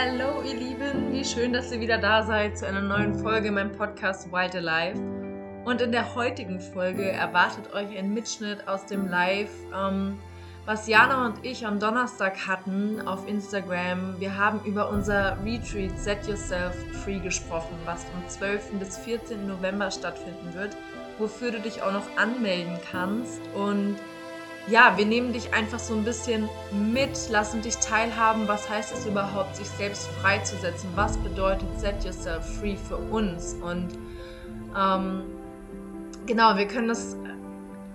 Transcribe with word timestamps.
Hallo 0.00 0.42
ihr 0.44 0.54
Lieben, 0.54 1.12
wie 1.12 1.24
schön, 1.24 1.52
dass 1.52 1.72
ihr 1.72 1.80
wieder 1.80 1.98
da 1.98 2.22
seid 2.22 2.56
zu 2.56 2.64
einer 2.68 2.80
neuen 2.80 3.18
Folge 3.18 3.48
in 3.48 3.54
meinem 3.54 3.72
Podcast 3.72 4.30
Wild 4.30 4.54
Alive. 4.54 4.96
Und 5.64 5.80
in 5.80 5.90
der 5.90 6.14
heutigen 6.14 6.60
Folge 6.60 7.10
erwartet 7.10 7.74
euch 7.74 7.98
ein 7.98 8.14
Mitschnitt 8.14 8.68
aus 8.68 8.86
dem 8.86 9.08
Live, 9.08 9.50
ähm, 9.74 10.16
was 10.66 10.86
Jana 10.86 11.26
und 11.26 11.44
ich 11.44 11.66
am 11.66 11.80
Donnerstag 11.80 12.46
hatten 12.46 13.08
auf 13.08 13.26
Instagram. 13.26 14.20
Wir 14.20 14.38
haben 14.38 14.60
über 14.64 14.88
unser 14.88 15.36
Retreat 15.44 15.98
Set 15.98 16.28
Yourself 16.28 16.76
Free 17.02 17.18
gesprochen, 17.18 17.76
was 17.84 18.04
vom 18.04 18.28
12. 18.28 18.78
bis 18.78 18.98
14. 18.98 19.48
November 19.48 19.90
stattfinden 19.90 20.54
wird, 20.54 20.76
wofür 21.18 21.50
du 21.50 21.58
dich 21.58 21.82
auch 21.82 21.92
noch 21.92 22.06
anmelden 22.16 22.78
kannst. 22.92 23.40
Und 23.52 23.96
ja, 24.70 24.96
wir 24.96 25.06
nehmen 25.06 25.32
dich 25.32 25.54
einfach 25.54 25.78
so 25.78 25.94
ein 25.94 26.04
bisschen 26.04 26.48
mit, 26.72 27.28
lassen 27.30 27.62
dich 27.62 27.76
teilhaben, 27.76 28.48
was 28.48 28.68
heißt 28.68 28.94
es 28.94 29.06
überhaupt, 29.06 29.56
sich 29.56 29.68
selbst 29.68 30.08
freizusetzen, 30.20 30.90
was 30.94 31.16
bedeutet 31.18 31.68
Set 31.78 32.04
Yourself 32.04 32.44
Free 32.58 32.76
für 32.76 32.96
uns? 32.96 33.54
Und 33.54 33.88
ähm, 34.78 35.22
genau, 36.26 36.56
wir 36.56 36.66
können 36.66 36.88
das 36.88 37.16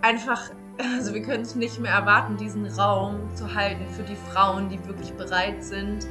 einfach, 0.02 0.52
also 0.98 1.14
wir 1.14 1.22
können 1.22 1.44
es 1.44 1.56
nicht 1.56 1.80
mehr 1.80 1.92
erwarten, 1.92 2.38
diesen 2.38 2.66
Raum 2.66 3.20
zu 3.36 3.54
halten 3.54 3.86
für 3.96 4.04
die 4.04 4.18
Frauen, 4.32 4.70
die 4.70 4.84
wirklich 4.88 5.14
bereit 5.14 5.64
sind, 5.64 6.08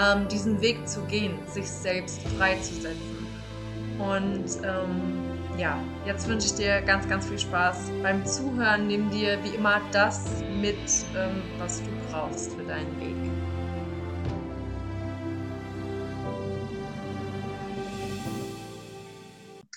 ähm, 0.00 0.28
diesen 0.28 0.60
Weg 0.62 0.88
zu 0.88 1.00
gehen, 1.02 1.38
sich 1.46 1.70
selbst 1.70 2.20
freizusetzen. 2.38 3.26
Und 3.98 4.46
ähm, 4.64 5.29
ja, 5.60 5.78
jetzt 6.06 6.26
wünsche 6.26 6.46
ich 6.46 6.54
dir 6.54 6.80
ganz, 6.80 7.06
ganz 7.06 7.26
viel 7.26 7.38
Spaß 7.38 7.90
beim 8.02 8.24
Zuhören. 8.24 8.86
Nimm 8.86 9.10
dir 9.10 9.38
wie 9.44 9.54
immer 9.54 9.82
das 9.92 10.42
mit, 10.58 10.78
ähm, 11.14 11.42
was 11.58 11.82
du 11.82 11.90
brauchst 12.10 12.54
für 12.54 12.62
deinen 12.62 12.98
Weg. 12.98 13.14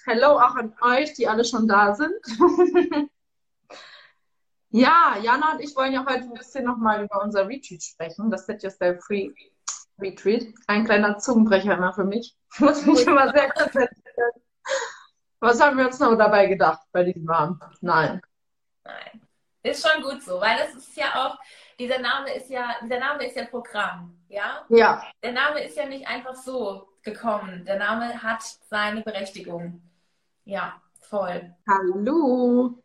Hallo 0.08 0.40
auch 0.40 0.56
an 0.56 0.74
euch, 0.82 1.14
die 1.16 1.28
alle 1.28 1.44
schon 1.44 1.68
da 1.68 1.94
sind. 1.94 2.14
ja, 4.70 5.18
Jana 5.22 5.54
und 5.54 5.60
ich 5.60 5.76
wollen 5.76 5.92
ja 5.92 6.06
heute 6.06 6.24
ein 6.24 6.34
bisschen 6.34 6.64
nochmal 6.64 7.04
über 7.04 7.22
unser 7.22 7.46
Retreat 7.46 7.84
sprechen, 7.84 8.32
das 8.32 8.46
Set 8.46 8.64
Yourself 8.64 9.04
Free 9.04 9.32
Retreat. 10.00 10.48
Ein 10.68 10.86
kleiner 10.86 11.18
Zungenbrecher 11.18 11.76
immer 11.76 11.94
für 11.94 12.06
mich. 12.06 12.38
Ich 12.54 12.60
muss 12.62 12.86
mich 12.86 13.06
immer 13.06 13.34
sehr 13.34 13.50
konzentrieren. 13.52 14.03
Was 15.44 15.60
haben 15.60 15.78
wir 15.78 15.88
uns 15.88 16.00
noch 16.00 16.16
dabei 16.16 16.46
gedacht 16.46 16.80
bei 16.94 17.04
diesem 17.04 17.26
Namen? 17.26 17.60
Nein. 17.82 18.22
Nein. 18.86 19.22
Ist 19.62 19.86
schon 19.86 20.02
gut 20.02 20.24
so, 20.24 20.40
weil 20.40 20.58
das 20.58 20.74
ist 20.74 20.96
ja 20.96 21.08
auch, 21.16 21.38
dieser 21.78 22.00
Name 22.00 22.34
ist 22.34 22.50
ja, 22.50 22.76
dieser 22.82 23.02
Name 23.02 23.28
ist 23.28 23.36
ja 23.36 23.44
Programm, 23.44 24.18
ja? 24.30 24.64
Ja. 24.70 25.04
Der 25.22 25.34
Name 25.34 25.66
ist 25.66 25.76
ja 25.76 25.86
nicht 25.86 26.08
einfach 26.08 26.34
so 26.34 26.88
gekommen. 27.02 27.66
Der 27.66 27.78
Name 27.78 28.24
hat 28.24 28.42
seine 28.70 29.02
Berechtigung. 29.02 29.82
Ja, 30.46 30.82
voll. 31.10 31.54
Hallo. 31.68 32.82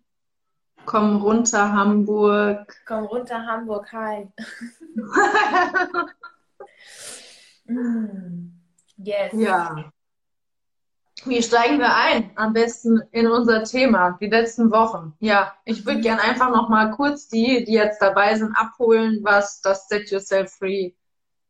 Komm 0.84 1.22
runter, 1.22 1.72
Hamburg. 1.72 2.74
Komm 2.84 3.04
runter, 3.04 3.46
Hamburg, 3.46 3.92
hi. 3.92 4.32
mm. 7.66 8.50
Yes. 8.96 9.32
Ja. 9.34 9.92
Wie 11.24 11.42
steigen 11.42 11.78
wir 11.78 11.94
ein? 11.94 12.30
Am 12.36 12.52
besten 12.52 13.02
in 13.10 13.26
unser 13.26 13.64
Thema, 13.64 14.16
die 14.20 14.28
letzten 14.28 14.70
Wochen. 14.70 15.14
Ja, 15.18 15.54
ich 15.64 15.84
würde 15.84 16.00
gerne 16.00 16.22
einfach 16.22 16.50
noch 16.50 16.68
mal 16.68 16.90
kurz 16.92 17.28
die, 17.28 17.64
die 17.64 17.72
jetzt 17.72 18.00
dabei 18.00 18.36
sind, 18.36 18.54
abholen, 18.56 19.20
was 19.22 19.60
das 19.60 19.88
Set 19.88 20.10
Yourself 20.10 20.52
Free 20.52 20.92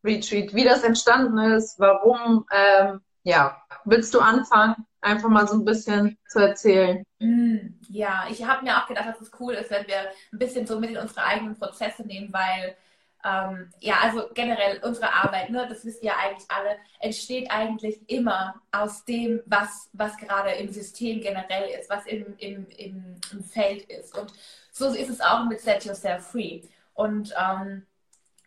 Retreat, 0.04 0.54
wie 0.54 0.64
das 0.64 0.84
entstanden 0.84 1.38
ist, 1.38 1.78
warum. 1.78 2.46
Ähm, 2.52 3.00
ja, 3.24 3.60
willst 3.84 4.14
du 4.14 4.20
anfangen, 4.20 4.86
einfach 5.00 5.28
mal 5.28 5.46
so 5.46 5.54
ein 5.54 5.64
bisschen 5.64 6.16
zu 6.28 6.38
erzählen? 6.38 7.04
Mm, 7.18 7.74
ja, 7.88 8.24
ich 8.30 8.46
habe 8.46 8.64
mir 8.64 8.78
auch 8.78 8.86
gedacht, 8.86 9.08
dass 9.08 9.20
es 9.20 9.30
cool 9.38 9.54
ist, 9.54 9.70
wenn 9.70 9.86
wir 9.86 10.00
ein 10.32 10.38
bisschen 10.38 10.66
so 10.66 10.80
mit 10.80 10.90
in 10.90 10.98
unsere 10.98 11.24
eigenen 11.24 11.58
Prozesse 11.58 12.06
nehmen, 12.06 12.32
weil 12.32 12.76
ähm, 13.24 13.70
ja, 13.80 13.96
also 14.02 14.28
generell 14.32 14.80
unsere 14.84 15.12
Arbeit, 15.12 15.50
ne, 15.50 15.66
das 15.68 15.84
wisst 15.84 16.02
ihr 16.02 16.16
eigentlich 16.16 16.48
alle, 16.48 16.76
entsteht 17.00 17.50
eigentlich 17.50 18.08
immer 18.08 18.54
aus 18.70 19.04
dem, 19.04 19.42
was, 19.46 19.90
was 19.92 20.16
gerade 20.16 20.50
im 20.52 20.72
System 20.72 21.20
generell 21.20 21.68
ist, 21.78 21.90
was 21.90 22.06
im, 22.06 22.36
im, 22.38 22.68
im, 22.70 23.20
im 23.32 23.44
Feld 23.44 23.84
ist. 23.84 24.16
Und 24.16 24.32
so 24.70 24.86
ist 24.86 25.08
es 25.08 25.20
auch 25.20 25.46
mit 25.46 25.60
Set 25.60 25.84
Yourself 25.84 26.28
Free. 26.28 26.62
Und 26.94 27.34
ähm, 27.36 27.86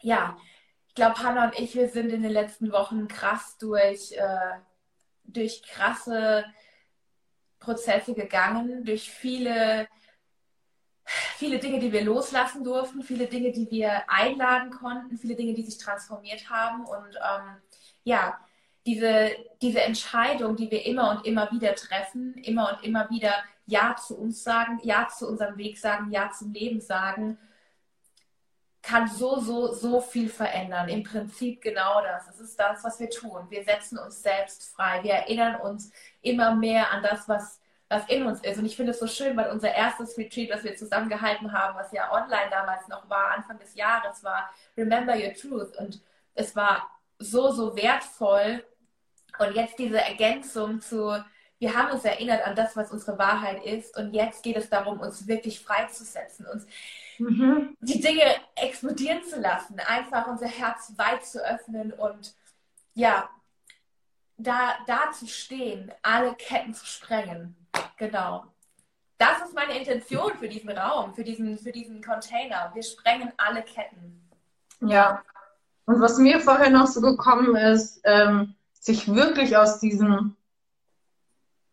ja, 0.01 0.37
ich 0.87 0.95
glaube, 0.95 1.19
Hannah 1.19 1.45
und 1.45 1.59
ich, 1.59 1.75
wir 1.75 1.89
sind 1.89 2.11
in 2.11 2.21
den 2.21 2.31
letzten 2.31 2.71
Wochen 2.71 3.07
krass 3.07 3.57
durch, 3.57 4.13
äh, 4.13 4.59
durch 5.25 5.63
krasse 5.63 6.45
Prozesse 7.59 8.13
gegangen, 8.13 8.83
durch 8.85 9.11
viele 9.11 9.87
viele 11.37 11.59
Dinge, 11.59 11.79
die 11.79 11.91
wir 11.91 12.03
loslassen 12.03 12.63
durften, 12.63 13.03
viele 13.03 13.27
Dinge, 13.27 13.51
die 13.51 13.69
wir 13.69 14.09
einladen 14.09 14.71
konnten, 14.71 15.17
viele 15.17 15.35
Dinge, 15.35 15.53
die 15.53 15.63
sich 15.63 15.77
transformiert 15.77 16.49
haben. 16.49 16.85
Und 16.85 17.15
ähm, 17.15 17.57
ja, 18.03 18.39
diese, 18.85 19.31
diese 19.61 19.81
Entscheidung, 19.81 20.55
die 20.55 20.71
wir 20.71 20.85
immer 20.85 21.11
und 21.11 21.25
immer 21.25 21.51
wieder 21.51 21.75
treffen, 21.75 22.35
immer 22.35 22.73
und 22.73 22.83
immer 22.85 23.09
wieder 23.09 23.33
Ja 23.65 23.95
zu 23.95 24.17
uns 24.17 24.43
sagen, 24.43 24.79
Ja 24.83 25.07
zu 25.07 25.27
unserem 25.27 25.57
Weg 25.57 25.77
sagen, 25.77 26.11
Ja 26.11 26.31
zum 26.31 26.51
Leben 26.51 26.81
sagen, 26.81 27.37
kann 28.81 29.07
so, 29.07 29.39
so, 29.39 29.73
so 29.73 30.01
viel 30.01 30.27
verändern. 30.27 30.89
Im 30.89 31.03
Prinzip 31.03 31.61
genau 31.61 32.01
das. 32.01 32.27
Es 32.29 32.39
ist 32.39 32.59
das, 32.59 32.83
was 32.83 32.99
wir 32.99 33.09
tun. 33.09 33.45
Wir 33.49 33.63
setzen 33.63 33.99
uns 33.99 34.23
selbst 34.23 34.73
frei. 34.75 35.03
Wir 35.03 35.13
erinnern 35.13 35.61
uns 35.61 35.91
immer 36.21 36.55
mehr 36.55 36.91
an 36.91 37.03
das, 37.03 37.29
was 37.29 37.60
was 37.91 38.07
in 38.07 38.25
uns 38.25 38.39
ist. 38.39 38.57
Und 38.57 38.65
ich 38.65 38.77
finde 38.77 38.93
es 38.93 38.99
so 38.99 39.07
schön, 39.07 39.35
weil 39.35 39.51
unser 39.51 39.73
erstes 39.73 40.17
Retreat, 40.17 40.49
was 40.49 40.63
wir 40.63 40.75
zusammengehalten 40.75 41.51
haben, 41.51 41.77
was 41.77 41.91
ja 41.91 42.09
online 42.11 42.49
damals 42.49 42.87
noch 42.87 43.09
war, 43.09 43.31
Anfang 43.31 43.59
des 43.59 43.75
Jahres, 43.75 44.23
war 44.23 44.49
Remember 44.77 45.13
Your 45.13 45.33
Truth. 45.33 45.75
Und 45.77 46.01
es 46.33 46.55
war 46.55 46.89
so, 47.19 47.51
so 47.51 47.75
wertvoll. 47.75 48.63
Und 49.39 49.55
jetzt 49.55 49.77
diese 49.77 49.99
Ergänzung 49.99 50.79
zu, 50.79 51.21
wir 51.59 51.75
haben 51.75 51.91
uns 51.91 52.05
erinnert 52.05 52.47
an 52.47 52.55
das, 52.55 52.77
was 52.77 52.91
unsere 52.91 53.19
Wahrheit 53.19 53.61
ist. 53.65 53.97
Und 53.97 54.13
jetzt 54.13 54.41
geht 54.41 54.55
es 54.55 54.69
darum, 54.69 55.01
uns 55.01 55.27
wirklich 55.27 55.59
freizusetzen, 55.59 56.45
uns 56.47 56.65
mhm. 57.19 57.75
die 57.81 57.99
Dinge 57.99 58.23
explodieren 58.55 59.21
zu 59.25 59.37
lassen, 59.37 59.81
einfach 59.81 60.27
unser 60.27 60.47
Herz 60.47 60.93
weit 60.95 61.25
zu 61.25 61.45
öffnen 61.45 61.91
und 61.91 62.35
ja, 62.93 63.29
da, 64.37 64.75
da 64.87 65.11
zu 65.11 65.27
stehen, 65.27 65.91
alle 66.01 66.33
Ketten 66.35 66.73
zu 66.73 66.85
sprengen 66.85 67.60
Genau. 67.97 68.45
Das 69.17 69.41
ist 69.41 69.53
meine 69.53 69.77
Intention 69.77 70.33
für 70.39 70.49
diesen 70.49 70.71
Raum, 70.71 71.13
für 71.13 71.23
diesen, 71.23 71.57
für 71.57 71.71
diesen 71.71 72.01
Container. 72.01 72.71
Wir 72.73 72.81
sprengen 72.81 73.31
alle 73.37 73.61
Ketten. 73.61 74.27
Ja. 74.81 75.23
Und 75.85 76.01
was 76.01 76.17
mir 76.17 76.39
vorher 76.39 76.69
noch 76.69 76.87
so 76.87 77.01
gekommen 77.01 77.55
ist, 77.55 78.01
ähm, 78.03 78.55
sich 78.79 79.13
wirklich 79.13 79.57
aus 79.57 79.79
diesem 79.79 80.35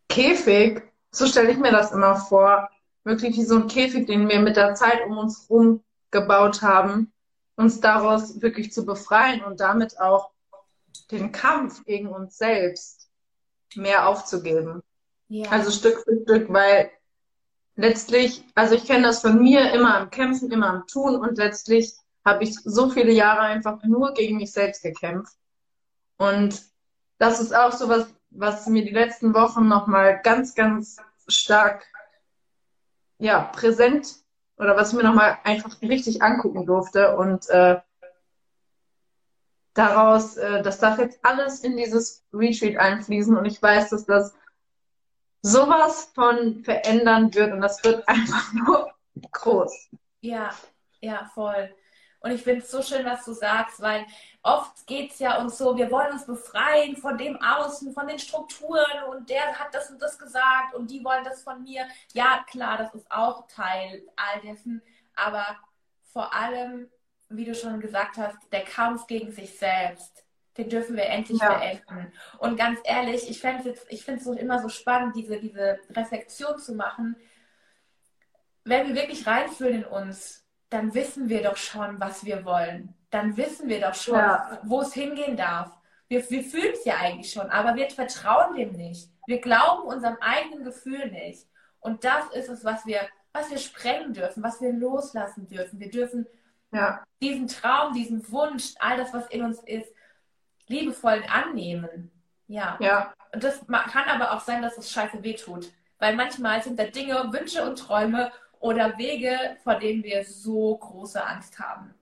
Käfig, 0.09 0.83
so 1.11 1.25
stelle 1.25 1.51
ich 1.51 1.57
mir 1.57 1.71
das 1.71 1.91
immer 1.91 2.17
vor, 2.17 2.69
wirklich 3.03 3.35
wie 3.37 3.45
so 3.45 3.55
ein 3.55 3.67
Käfig, 3.67 4.05
den 4.05 4.29
wir 4.29 4.39
mit 4.39 4.55
der 4.55 4.75
Zeit 4.75 5.05
um 5.07 5.17
uns 5.17 5.47
herum 5.49 5.83
gebaut 6.11 6.61
haben, 6.61 7.11
uns 7.55 7.81
daraus 7.81 8.41
wirklich 8.41 8.71
zu 8.71 8.85
befreien 8.85 9.43
und 9.43 9.59
damit 9.59 9.99
auch 9.99 10.31
den 11.11 11.31
Kampf 11.31 11.83
gegen 11.85 12.09
uns 12.09 12.37
selbst 12.37 13.09
mehr 13.75 14.07
aufzugeben. 14.07 14.83
Ja. 15.29 15.49
Also 15.49 15.71
Stück 15.71 16.03
für 16.03 16.21
Stück, 16.23 16.51
weil 16.51 16.91
letztlich, 17.75 18.43
also 18.55 18.75
ich 18.75 18.85
kenne 18.85 19.03
das 19.03 19.21
von 19.21 19.41
mir, 19.41 19.71
immer 19.73 19.95
am 19.95 20.09
Kämpfen, 20.09 20.51
immer 20.51 20.69
am 20.69 20.87
Tun 20.87 21.15
und 21.15 21.37
letztlich 21.37 21.95
habe 22.25 22.43
ich 22.43 22.55
so 22.55 22.89
viele 22.89 23.11
Jahre 23.11 23.41
einfach 23.41 23.81
nur 23.83 24.13
gegen 24.13 24.37
mich 24.37 24.51
selbst 24.51 24.83
gekämpft. 24.83 25.33
Und 26.17 26.61
das 27.17 27.39
ist 27.39 27.55
auch 27.55 27.71
so 27.71 27.87
was, 27.87 28.07
was 28.31 28.67
mir 28.67 28.83
die 28.83 28.91
letzten 28.91 29.33
Wochen 29.33 29.67
nochmal 29.67 30.19
ganz, 30.23 30.55
ganz 30.55 30.97
stark 31.27 31.85
ja, 33.19 33.41
präsent 33.41 34.15
oder 34.57 34.75
was 34.75 34.91
ich 34.91 34.97
mir 34.97 35.03
nochmal 35.03 35.37
einfach 35.43 35.81
richtig 35.81 36.21
angucken 36.21 36.65
durfte. 36.65 37.15
Und 37.15 37.49
äh, 37.49 37.79
daraus, 39.73 40.37
äh, 40.37 40.61
das 40.63 40.79
darf 40.79 40.99
jetzt 40.99 41.19
alles 41.23 41.61
in 41.61 41.77
dieses 41.77 42.25
Retreat 42.33 42.77
einfließen. 42.77 43.37
Und 43.37 43.45
ich 43.45 43.61
weiß, 43.61 43.89
dass 43.89 44.05
das 44.05 44.33
sowas 45.41 46.11
von 46.13 46.63
verändern 46.63 47.33
wird 47.33 47.53
und 47.53 47.61
das 47.61 47.83
wird 47.83 48.07
einfach 48.07 48.53
nur 48.53 48.93
groß. 49.31 49.89
Ja, 50.21 50.51
ja, 51.01 51.29
voll. 51.33 51.73
Und 52.21 52.31
ich 52.31 52.43
finde 52.43 52.61
es 52.61 52.71
so 52.71 52.81
schön, 52.81 53.05
was 53.05 53.23
du 53.23 53.31
sagst, 53.31 53.79
weil 53.79 54.05
oft 54.43 54.85
geht 54.87 55.11
es 55.11 55.19
ja 55.19 55.39
uns 55.39 55.57
so, 55.57 55.77
wir 55.77 55.89
wollen 55.89 56.11
uns 56.11 56.25
befreien 56.25 56.97
von 56.97 57.17
dem 57.17 57.41
Außen, 57.41 57.93
von 57.93 58.07
den 58.07 58.19
Strukturen 58.19 59.03
und 59.09 59.29
der 59.29 59.57
hat 59.57 59.73
das 59.73 59.89
und 59.89 60.01
das 60.01 60.19
gesagt 60.19 60.75
und 60.75 60.91
die 60.91 61.03
wollen 61.03 61.23
das 61.23 61.43
von 61.43 61.63
mir. 61.63 61.87
Ja, 62.13 62.43
klar, 62.49 62.77
das 62.77 62.93
ist 62.93 63.09
auch 63.09 63.47
Teil 63.47 64.03
all 64.17 64.41
dessen, 64.41 64.81
aber 65.15 65.45
vor 66.03 66.33
allem, 66.33 66.89
wie 67.29 67.45
du 67.45 67.55
schon 67.55 67.79
gesagt 67.79 68.17
hast, 68.17 68.37
der 68.51 68.65
Kampf 68.65 69.07
gegen 69.07 69.31
sich 69.31 69.57
selbst, 69.57 70.25
Den 70.59 70.67
dürfen 70.67 70.97
wir 70.97 71.05
endlich 71.05 71.39
ja. 71.39 71.57
beenden. 71.57 72.11
Und 72.37 72.57
ganz 72.57 72.79
ehrlich, 72.83 73.29
ich 73.29 73.39
finde 73.39 73.69
es 73.69 74.23
so 74.25 74.33
immer 74.33 74.61
so 74.61 74.67
spannend, 74.67 75.15
diese, 75.15 75.39
diese 75.39 75.79
Reflexion 75.91 76.57
zu 76.57 76.75
machen. 76.75 77.15
Wenn 78.65 78.89
wir 78.89 78.95
wirklich 78.95 79.25
reinfühlen 79.25 79.83
in 79.83 79.85
uns, 79.85 80.45
dann 80.69 80.93
wissen 80.93 81.29
wir 81.29 81.43
doch 81.43 81.55
schon, 81.55 81.97
was 82.01 82.25
wir 82.25 82.43
wollen. 82.43 82.93
Dann 83.09 83.37
wissen 83.37 83.69
wir 83.69 83.79
doch 83.79 83.95
schon, 83.95 84.17
ja. 84.17 84.59
wo 84.63 84.81
es 84.81 84.93
hingehen 84.93 85.37
darf. 85.37 85.71
Wir, 86.09 86.29
wir 86.29 86.43
fühlen 86.43 86.73
es 86.73 86.83
ja 86.83 86.97
eigentlich 86.97 87.31
schon, 87.31 87.49
aber 87.49 87.75
wir 87.75 87.89
vertrauen 87.89 88.57
dem 88.57 88.73
nicht. 88.73 89.09
Wir 89.25 89.39
glauben 89.39 89.83
unserem 89.83 90.17
eigenen 90.19 90.65
Gefühl 90.65 91.09
nicht. 91.09 91.47
Und 91.79 92.03
das 92.03 92.25
ist 92.33 92.49
es, 92.49 92.65
was 92.65 92.85
wir, 92.85 92.99
was 93.31 93.49
wir 93.49 93.59
sprengen 93.59 94.13
dürfen, 94.13 94.43
was 94.43 94.59
wir 94.59 94.73
loslassen 94.73 95.47
dürfen. 95.47 95.79
Wir 95.79 95.89
dürfen 95.89 96.27
ja. 96.73 97.01
diesen 97.21 97.47
Traum, 97.47 97.93
diesen 97.93 98.29
Wunsch, 98.29 98.73
all 98.79 98.97
das, 98.97 99.13
was 99.13 99.25
in 99.27 99.45
uns 99.45 99.63
ist, 99.63 99.89
liebevoll 100.69 101.23
annehmen. 101.27 102.11
Ja. 102.47 102.77
ja. 102.79 103.13
Und 103.33 103.43
das 103.43 103.59
kann 103.67 104.07
aber 104.07 104.31
auch 104.31 104.41
sein, 104.41 104.61
dass 104.61 104.77
es 104.77 104.89
scheiße 104.91 105.21
wehtut. 105.21 105.69
Weil 105.99 106.15
manchmal 106.15 106.63
sind 106.63 106.79
da 106.79 106.85
Dinge, 106.85 107.31
Wünsche 107.33 107.63
und 107.63 107.77
Träume 107.77 108.31
oder 108.59 108.97
Wege, 108.97 109.57
vor 109.63 109.75
denen 109.75 110.03
wir 110.03 110.23
so 110.23 110.77
große 110.77 111.23
Angst 111.23 111.59
haben. 111.59 111.93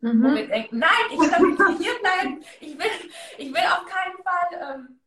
Mhm. 0.00 0.24
Wo 0.24 0.34
wir 0.34 0.48
denken, 0.48 0.78
nein, 0.78 0.90
ich 1.10 1.18
will 1.18 1.68
nicht 1.68 1.82
hier 1.82 1.98
bleiben. 2.00 2.44
Ich 2.60 2.78
will, 2.78 3.10
ich 3.38 3.52
will 3.52 3.62
auf 3.62 3.84
keinen 3.86 4.16
Fall, 4.22 4.74
ähm, 4.74 5.00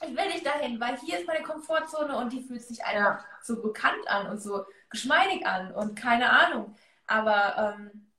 ich 0.00 0.16
will 0.16 0.26
nicht 0.28 0.46
dahin, 0.46 0.80
weil 0.80 0.96
hier 0.98 1.18
ist 1.18 1.26
meine 1.26 1.42
Komfortzone 1.42 2.16
und 2.16 2.32
die 2.32 2.42
fühlt 2.42 2.62
sich 2.62 2.82
einfach 2.84 3.20
ja. 3.20 3.24
so 3.42 3.60
bekannt 3.60 4.06
an 4.06 4.28
und 4.28 4.40
so 4.40 4.64
geschmeidig 4.90 5.44
an 5.46 5.72
und 5.72 5.96
keine 5.96 6.30
Ahnung. 6.30 6.76
Aber, 7.06 7.76
ähm, 7.76 8.10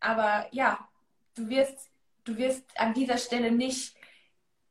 aber 0.00 0.46
ja, 0.52 0.86
du 1.34 1.48
wirst, 1.48 1.90
du 2.24 2.36
wirst 2.36 2.64
an 2.76 2.94
dieser 2.94 3.18
Stelle 3.18 3.50
nicht, 3.50 3.94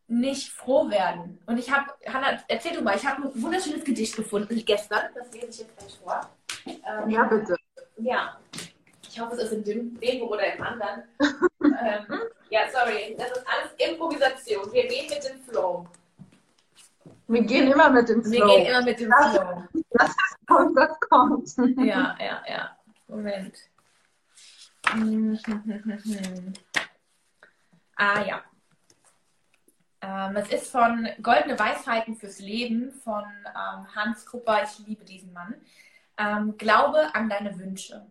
nicht 0.08 0.52
froh 0.52 0.90
werden. 0.90 1.40
Und 1.46 1.58
ich 1.58 1.72
habe, 1.72 1.92
Hanna, 2.06 2.40
erzähl 2.48 2.76
du 2.76 2.82
mal, 2.82 2.98
ich 2.98 3.06
habe 3.06 3.24
ein 3.24 3.42
wunderschönes 3.42 3.84
Gedicht 3.84 4.16
gefunden 4.16 4.64
gestern. 4.66 5.10
Das 5.16 5.32
lese 5.32 5.48
ich 5.48 5.60
jetzt 5.60 5.78
gleich 5.78 6.00
vor. 6.00 6.30
Ähm, 6.66 7.10
ja, 7.10 7.24
bitte. 7.24 7.56
Ja. 7.98 8.38
Ich 9.08 9.20
hoffe, 9.20 9.36
es 9.36 9.44
ist 9.44 9.54
in 9.54 9.64
dem, 9.64 10.00
dem 10.00 10.24
oder 10.24 10.54
im 10.54 10.64
anderen. 10.64 11.04
ähm, 11.64 12.06
ja, 12.50 12.62
sorry. 12.72 13.16
Das 13.18 13.32
ist 13.32 13.46
alles 13.48 13.72
Improvisation. 13.78 14.72
Wir 14.74 14.88
gehen 14.88 15.08
mit 15.10 15.24
dem 15.24 15.40
Flow. 15.42 15.86
Wir 17.28 17.44
gehen 17.44 17.72
immer 17.72 17.90
mit 17.92 18.10
dem 18.10 18.24
Flow. 18.24 18.32
Wir 18.32 18.46
gehen 18.46 18.66
immer 18.68 18.82
mit 18.82 19.00
dem 19.00 19.12
Flow. 19.12 19.64
Das 19.92 20.16
kommt, 20.48 20.78
das 20.78 21.00
kommt. 21.00 21.50
Ja, 21.78 22.18
ja, 22.20 22.44
ja. 22.48 22.78
Moment. 23.08 23.56
ah, 27.96 28.24
ja. 28.26 28.44
Ähm, 30.02 30.36
es 30.36 30.50
ist 30.50 30.72
von 30.72 31.08
Goldene 31.22 31.58
Weisheiten 31.58 32.16
fürs 32.16 32.40
Leben 32.40 32.92
von 32.92 33.24
ähm, 33.24 33.96
Hans 33.96 34.26
Krupper. 34.26 34.64
Ich 34.64 34.86
liebe 34.86 35.06
diesen 35.06 35.32
Mann. 35.34 35.56
Ähm, 36.18 36.58
Glaube 36.58 37.16
an 37.16 37.30
deine 37.30 37.58
Wünsche. 37.58 38.06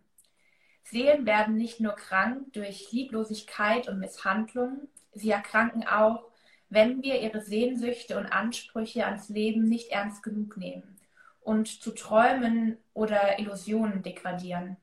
Seelen 0.83 1.25
werden 1.25 1.55
nicht 1.55 1.79
nur 1.79 1.93
krank 1.93 2.51
durch 2.53 2.91
Lieblosigkeit 2.91 3.87
und 3.87 3.99
Misshandlung, 3.99 4.87
sie 5.13 5.31
erkranken 5.31 5.87
auch, 5.87 6.25
wenn 6.69 7.03
wir 7.03 7.21
ihre 7.21 7.41
Sehnsüchte 7.41 8.17
und 8.17 8.25
Ansprüche 8.25 9.05
ans 9.05 9.29
Leben 9.29 9.69
nicht 9.69 9.91
ernst 9.91 10.23
genug 10.23 10.57
nehmen 10.57 10.99
und 11.41 11.67
zu 11.67 11.91
Träumen 11.91 12.77
oder 12.93 13.39
Illusionen 13.39 14.01
degradieren. 14.01 14.77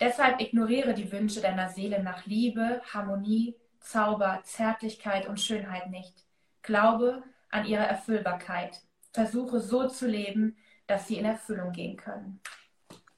Deshalb 0.00 0.40
ignoriere 0.40 0.94
die 0.94 1.10
Wünsche 1.12 1.40
deiner 1.40 1.68
Seele 1.68 2.02
nach 2.02 2.26
Liebe, 2.26 2.82
Harmonie, 2.92 3.54
Zauber, 3.84 4.40
Zärtlichkeit 4.44 5.28
und 5.28 5.40
Schönheit 5.40 5.90
nicht. 5.90 6.24
Glaube 6.62 7.22
an 7.50 7.66
ihre 7.66 7.86
Erfüllbarkeit. 7.86 8.80
Versuche 9.12 9.60
so 9.60 9.88
zu 9.88 10.08
leben, 10.08 10.56
dass 10.86 11.06
sie 11.06 11.18
in 11.18 11.24
Erfüllung 11.24 11.72
gehen 11.72 11.96
können. 11.96 12.40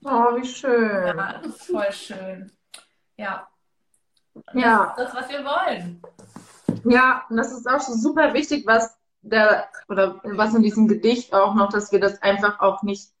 Oh, 0.03 0.35
wie 0.35 0.45
schön. 0.45 1.07
Ja, 1.07 1.39
das 1.41 1.55
ist 1.55 1.71
voll 1.71 1.91
schön. 1.91 2.51
Ja. 3.15 3.47
ja. 4.53 4.93
Das 4.95 5.07
ist 5.07 5.15
das, 5.15 5.23
was 5.23 5.29
wir 5.29 5.43
wollen. 5.43 6.01
Ja, 6.83 7.25
und 7.29 7.37
das 7.37 7.51
ist 7.51 7.67
auch 7.67 7.79
so 7.79 7.93
super 7.93 8.33
wichtig, 8.33 8.67
was 8.67 8.95
der, 9.21 9.69
oder 9.89 10.21
was 10.23 10.53
in 10.53 10.61
diesem 10.61 10.87
Gedicht 10.87 11.33
auch 11.33 11.55
noch, 11.55 11.69
dass 11.69 11.91
wir 11.91 11.99
das 11.99 12.21
einfach 12.21 12.59
auch 12.59 12.83
nicht 12.83 13.11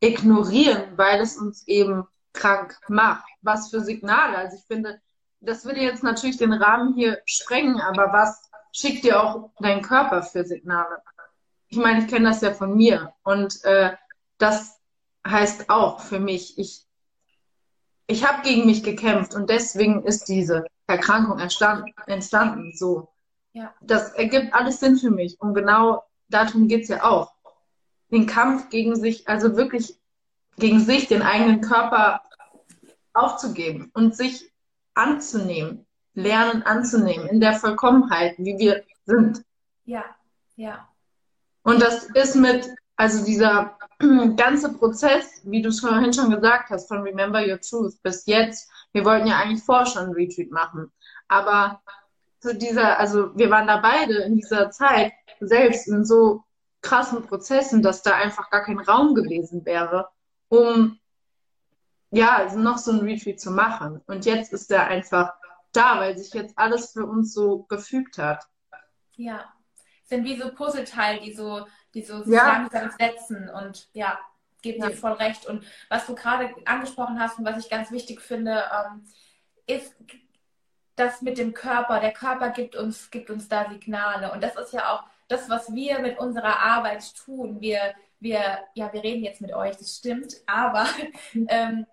ignorieren, 0.00 0.96
weil 0.96 1.20
es 1.20 1.36
uns 1.38 1.66
eben 1.66 2.06
krank 2.32 2.78
macht. 2.88 3.24
Was 3.40 3.70
für 3.70 3.80
Signale? 3.80 4.36
Also 4.36 4.56
ich 4.56 4.64
finde, 4.64 5.00
das 5.44 5.64
würde 5.64 5.80
jetzt 5.80 6.02
natürlich 6.02 6.36
den 6.36 6.52
Rahmen 6.52 6.94
hier 6.94 7.20
sprengen, 7.26 7.80
aber 7.80 8.12
was 8.12 8.50
schickt 8.72 9.04
dir 9.04 9.22
auch 9.22 9.50
dein 9.60 9.82
Körper 9.82 10.22
für 10.22 10.44
Signale? 10.44 11.02
Ich 11.68 11.78
meine, 11.78 12.00
ich 12.00 12.08
kenne 12.08 12.28
das 12.28 12.40
ja 12.40 12.52
von 12.52 12.76
mir 12.76 13.12
und 13.22 13.64
äh, 13.64 13.96
das 14.38 14.80
heißt 15.26 15.70
auch 15.70 16.00
für 16.00 16.20
mich, 16.20 16.58
ich, 16.58 16.84
ich 18.06 18.26
habe 18.26 18.42
gegen 18.42 18.66
mich 18.66 18.82
gekämpft 18.82 19.34
und 19.34 19.48
deswegen 19.48 20.04
ist 20.04 20.28
diese 20.28 20.66
Erkrankung 20.86 21.38
entstanden. 21.38 21.92
entstanden 22.06 22.72
so. 22.76 23.08
Ja. 23.52 23.72
Das 23.80 24.12
ergibt 24.12 24.52
alles 24.52 24.80
Sinn 24.80 24.96
für 24.96 25.10
mich 25.10 25.40
und 25.40 25.54
genau 25.54 26.04
darum 26.28 26.68
geht 26.68 26.82
es 26.82 26.88
ja 26.88 27.04
auch. 27.04 27.32
Den 28.10 28.26
Kampf 28.26 28.68
gegen 28.68 28.96
sich, 28.96 29.26
also 29.28 29.56
wirklich 29.56 29.98
gegen 30.56 30.80
sich, 30.80 31.08
den 31.08 31.22
eigenen 31.22 31.60
Körper 31.60 32.22
aufzugeben 33.12 33.90
und 33.94 34.14
sich 34.14 34.52
anzunehmen, 34.94 35.86
lernen 36.14 36.62
anzunehmen 36.62 37.26
in 37.28 37.40
der 37.40 37.54
Vollkommenheit, 37.54 38.36
wie 38.38 38.58
wir 38.58 38.84
sind. 39.04 39.42
Ja, 39.84 40.04
ja. 40.56 40.88
Und 41.62 41.82
das 41.82 42.04
ist 42.14 42.36
mit, 42.36 42.68
also 42.96 43.24
dieser 43.24 43.76
ganze 44.36 44.72
Prozess, 44.72 45.40
wie 45.44 45.62
du 45.62 45.70
es 45.70 45.80
vorhin 45.80 46.12
schon 46.12 46.30
gesagt 46.30 46.70
hast, 46.70 46.88
von 46.88 47.02
Remember 47.02 47.40
Your 47.40 47.60
Truth 47.60 48.00
bis 48.02 48.26
jetzt, 48.26 48.70
wir 48.92 49.04
wollten 49.04 49.26
ja 49.26 49.38
eigentlich 49.38 49.64
vorher 49.64 49.86
schon 49.86 50.04
einen 50.04 50.14
Retreat 50.14 50.50
machen. 50.50 50.92
Aber 51.28 51.80
zu 52.40 52.54
dieser, 52.54 52.98
also 52.98 53.36
wir 53.36 53.50
waren 53.50 53.66
da 53.66 53.78
beide 53.78 54.14
in 54.22 54.36
dieser 54.36 54.70
Zeit 54.70 55.12
selbst 55.40 55.88
in 55.88 56.04
so 56.04 56.44
krassen 56.82 57.22
Prozessen, 57.22 57.82
dass 57.82 58.02
da 58.02 58.14
einfach 58.14 58.50
gar 58.50 58.62
kein 58.62 58.78
Raum 58.78 59.14
gewesen 59.14 59.64
wäre, 59.64 60.08
um 60.48 60.98
ja, 62.14 62.36
also 62.36 62.58
noch 62.58 62.78
so 62.78 62.92
ein 62.92 63.00
Retreat 63.00 63.40
zu 63.40 63.50
machen. 63.50 64.00
Und 64.06 64.24
jetzt 64.24 64.52
ist 64.52 64.70
der 64.70 64.86
einfach 64.86 65.32
da, 65.72 65.98
weil 65.98 66.16
sich 66.16 66.32
jetzt 66.32 66.56
alles 66.56 66.92
für 66.92 67.06
uns 67.06 67.34
so 67.34 67.64
gefügt 67.64 68.18
hat. 68.18 68.44
Ja, 69.16 69.52
sind 70.04 70.24
wie 70.24 70.38
so 70.40 70.52
Puzzleteile, 70.54 71.20
die 71.20 71.34
so, 71.34 71.66
die 71.94 72.02
so 72.02 72.22
ja. 72.24 72.46
langsam 72.46 72.90
setzen 72.98 73.48
und 73.48 73.88
ja, 73.92 74.18
gebe 74.62 74.78
ja. 74.78 74.88
dir 74.88 74.96
voll 74.96 75.12
recht. 75.12 75.46
Und 75.46 75.64
was 75.88 76.06
du 76.06 76.14
gerade 76.14 76.54
angesprochen 76.64 77.20
hast 77.20 77.38
und 77.38 77.44
was 77.44 77.58
ich 77.58 77.70
ganz 77.70 77.90
wichtig 77.90 78.20
finde, 78.20 78.64
ähm, 78.72 79.04
ist 79.66 79.94
das 80.96 81.22
mit 81.22 81.38
dem 81.38 81.54
Körper. 81.54 82.00
Der 82.00 82.12
Körper 82.12 82.50
gibt 82.50 82.76
uns, 82.76 83.10
gibt 83.10 83.30
uns 83.30 83.48
da 83.48 83.68
Signale. 83.68 84.32
Und 84.32 84.42
das 84.42 84.56
ist 84.56 84.72
ja 84.72 84.92
auch 84.92 85.04
das, 85.28 85.48
was 85.48 85.74
wir 85.74 85.98
mit 86.00 86.18
unserer 86.18 86.60
Arbeit 86.60 87.14
tun. 87.16 87.60
Wir, 87.60 87.94
wir, 88.20 88.58
ja, 88.74 88.92
wir 88.92 89.02
reden 89.02 89.24
jetzt 89.24 89.40
mit 89.40 89.52
euch, 89.52 89.76
das 89.76 89.96
stimmt, 89.96 90.34
aber 90.46 90.86
ähm, 91.48 91.86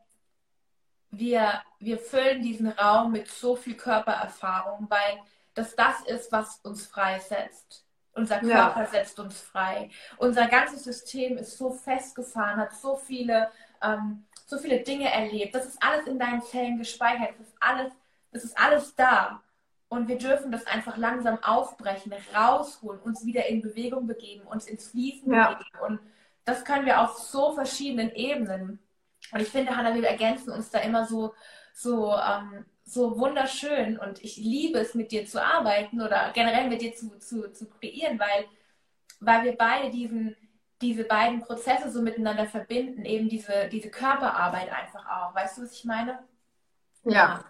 wir, 1.12 1.62
wir 1.80 2.00
füllen 2.00 2.42
diesen 2.42 2.70
Raum 2.70 3.12
mit 3.12 3.28
so 3.28 3.56
viel 3.56 3.76
Körpererfahrung, 3.76 4.88
weil 4.90 5.20
das 5.54 5.76
das 5.76 6.02
ist, 6.08 6.32
was 6.32 6.60
uns 6.64 6.86
freisetzt. 6.88 7.86
Unser 8.14 8.40
Körper 8.40 8.82
ja. 8.82 8.88
setzt 8.88 9.20
uns 9.20 9.40
frei. 9.40 9.90
Unser 10.18 10.48
ganzes 10.48 10.84
System 10.84 11.38
ist 11.38 11.58
so 11.58 11.72
festgefahren, 11.72 12.60
hat 12.60 12.74
so 12.74 12.98
viele, 12.98 13.50
ähm, 13.82 14.26
so 14.46 14.58
viele 14.58 14.82
Dinge 14.82 15.12
erlebt. 15.12 15.56
Das 15.56 15.66
ist 15.66 15.82
alles 15.82 16.08
in 16.08 16.20
deinen 16.20 16.42
Zellen 16.42 16.78
gespeichert. 16.78 17.36
Das 17.38 17.48
ist 17.48 17.58
alles, 17.60 17.94
das 18.32 18.44
ist 18.44 18.58
alles 18.58 18.96
da. 18.96 19.42
Und 19.88 20.08
wir 20.08 20.18
dürfen 20.18 20.52
das 20.52 20.68
einfach 20.68 20.98
langsam 20.98 21.42
aufbrechen, 21.44 22.14
rausholen, 22.34 23.00
uns 23.02 23.26
wieder 23.26 23.46
in 23.48 23.62
Bewegung 23.62 24.08
begeben, 24.08 24.46
uns 24.48 24.68
ins 24.68 24.88
Fließen 24.88 25.34
ja. 25.34 25.54
begeben. 25.54 25.80
Und 25.86 26.00
das 26.46 26.66
können 26.66 26.86
wir 26.86 27.02
auf 27.02 27.18
so 27.18 27.54
verschiedenen 27.54 28.12
Ebenen. 28.12 28.80
Und 29.32 29.42
ich 29.42 29.50
finde, 29.50 29.76
Hannah, 29.76 29.94
wir 29.96 30.08
ergänzen 30.08 30.52
uns 30.52 30.70
da 30.70 30.80
immer 30.80 31.06
so, 31.06 31.34
so 31.74 32.14
ähm, 32.16 32.66
so 32.92 33.18
wunderschön 33.18 33.98
und 33.98 34.22
ich 34.22 34.36
liebe 34.36 34.80
es, 34.80 34.96
mit 34.96 35.14
dir 35.14 35.26
zu 35.26 35.42
arbeiten 35.42 36.02
oder 36.02 36.32
generell 36.34 36.68
mit 36.68 36.82
dir 36.82 36.94
zu, 36.94 37.18
zu, 37.20 37.52
zu 37.54 37.70
kreieren, 37.70 38.20
weil, 38.20 38.46
weil 39.22 39.46
wir 39.46 39.56
beide 39.56 39.90
diesen, 39.90 40.36
diese 40.82 41.06
beiden 41.06 41.42
Prozesse 41.42 41.90
so 41.90 42.02
miteinander 42.02 42.48
verbinden, 42.48 43.06
eben 43.06 43.30
diese, 43.30 43.70
diese 43.70 43.90
Körperarbeit 43.90 44.70
einfach 44.70 45.06
auch. 45.06 45.34
Weißt 45.34 45.58
du, 45.58 45.62
was 45.62 45.72
ich 45.72 45.86
meine? 45.86 46.20
Ja. 47.06 47.14
ja. 47.14 47.46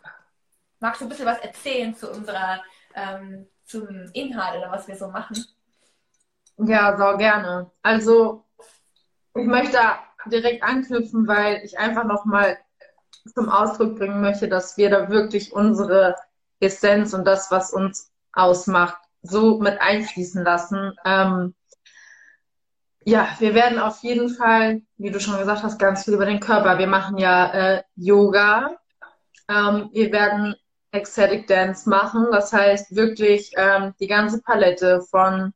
Magst 0.80 1.02
du 1.02 1.06
ein 1.06 1.10
bisschen 1.10 1.26
was 1.26 1.40
erzählen 1.40 1.96
zu 1.96 2.12
unserer, 2.12 2.62
ähm, 2.94 3.48
zum 3.66 3.88
Inhalt 4.14 4.60
oder 4.60 4.72
was 4.72 4.88
wir 4.88 4.96
so 4.96 5.08
machen? 5.08 5.44
Ja, 6.58 6.96
so 6.96 7.18
gerne. 7.18 7.72
Also, 7.82 8.46
ich 9.34 9.48
möchte 9.48 9.80
direkt 10.28 10.64
anknüpfen, 10.64 11.28
weil 11.28 11.62
ich 11.64 11.80
einfach 11.80 12.06
nochmal 12.06 12.58
zum 13.34 13.50
Ausdruck 13.50 13.98
bringen 13.98 14.22
möchte, 14.22 14.48
dass 14.48 14.78
wir 14.78 14.90
da 14.90 15.10
wirklich 15.10 15.54
unsere 15.54 16.16
Essenz 16.60 17.14
und 17.14 17.26
das, 17.26 17.52
was 17.52 17.72
uns 17.72 18.12
ausmacht, 18.34 18.98
so 19.22 19.60
mit 19.60 19.80
einfließen 19.80 20.44
lassen. 20.44 20.94
Ähm, 21.06 21.54
ja, 23.04 23.28
wir 23.40 23.54
werden 23.56 23.80
auf 23.80 24.00
jeden 24.04 24.30
Fall, 24.30 24.82
wie 24.98 25.12
du 25.12 25.20
schon 25.20 25.38
gesagt 25.38 25.64
hast, 25.64 25.80
ganz 25.80 26.06
viel 26.06 26.14
über 26.14 26.26
den 26.26 26.40
Körper. 26.40 26.78
Wir 26.78 26.88
machen 26.88 27.18
ja 27.18 27.52
äh, 27.52 27.84
Yoga. 27.96 28.78
Ähm, 29.50 29.90
wir 29.92 30.12
werden 30.12 30.56
Ecstatic 30.92 31.48
Dance 31.48 31.90
machen. 31.90 32.28
Das 32.32 32.54
heißt 32.54 32.96
wirklich 32.96 33.52
ähm, 33.56 33.94
die 34.00 34.08
ganze 34.08 34.42
Palette 34.42 35.02
von 35.10 35.54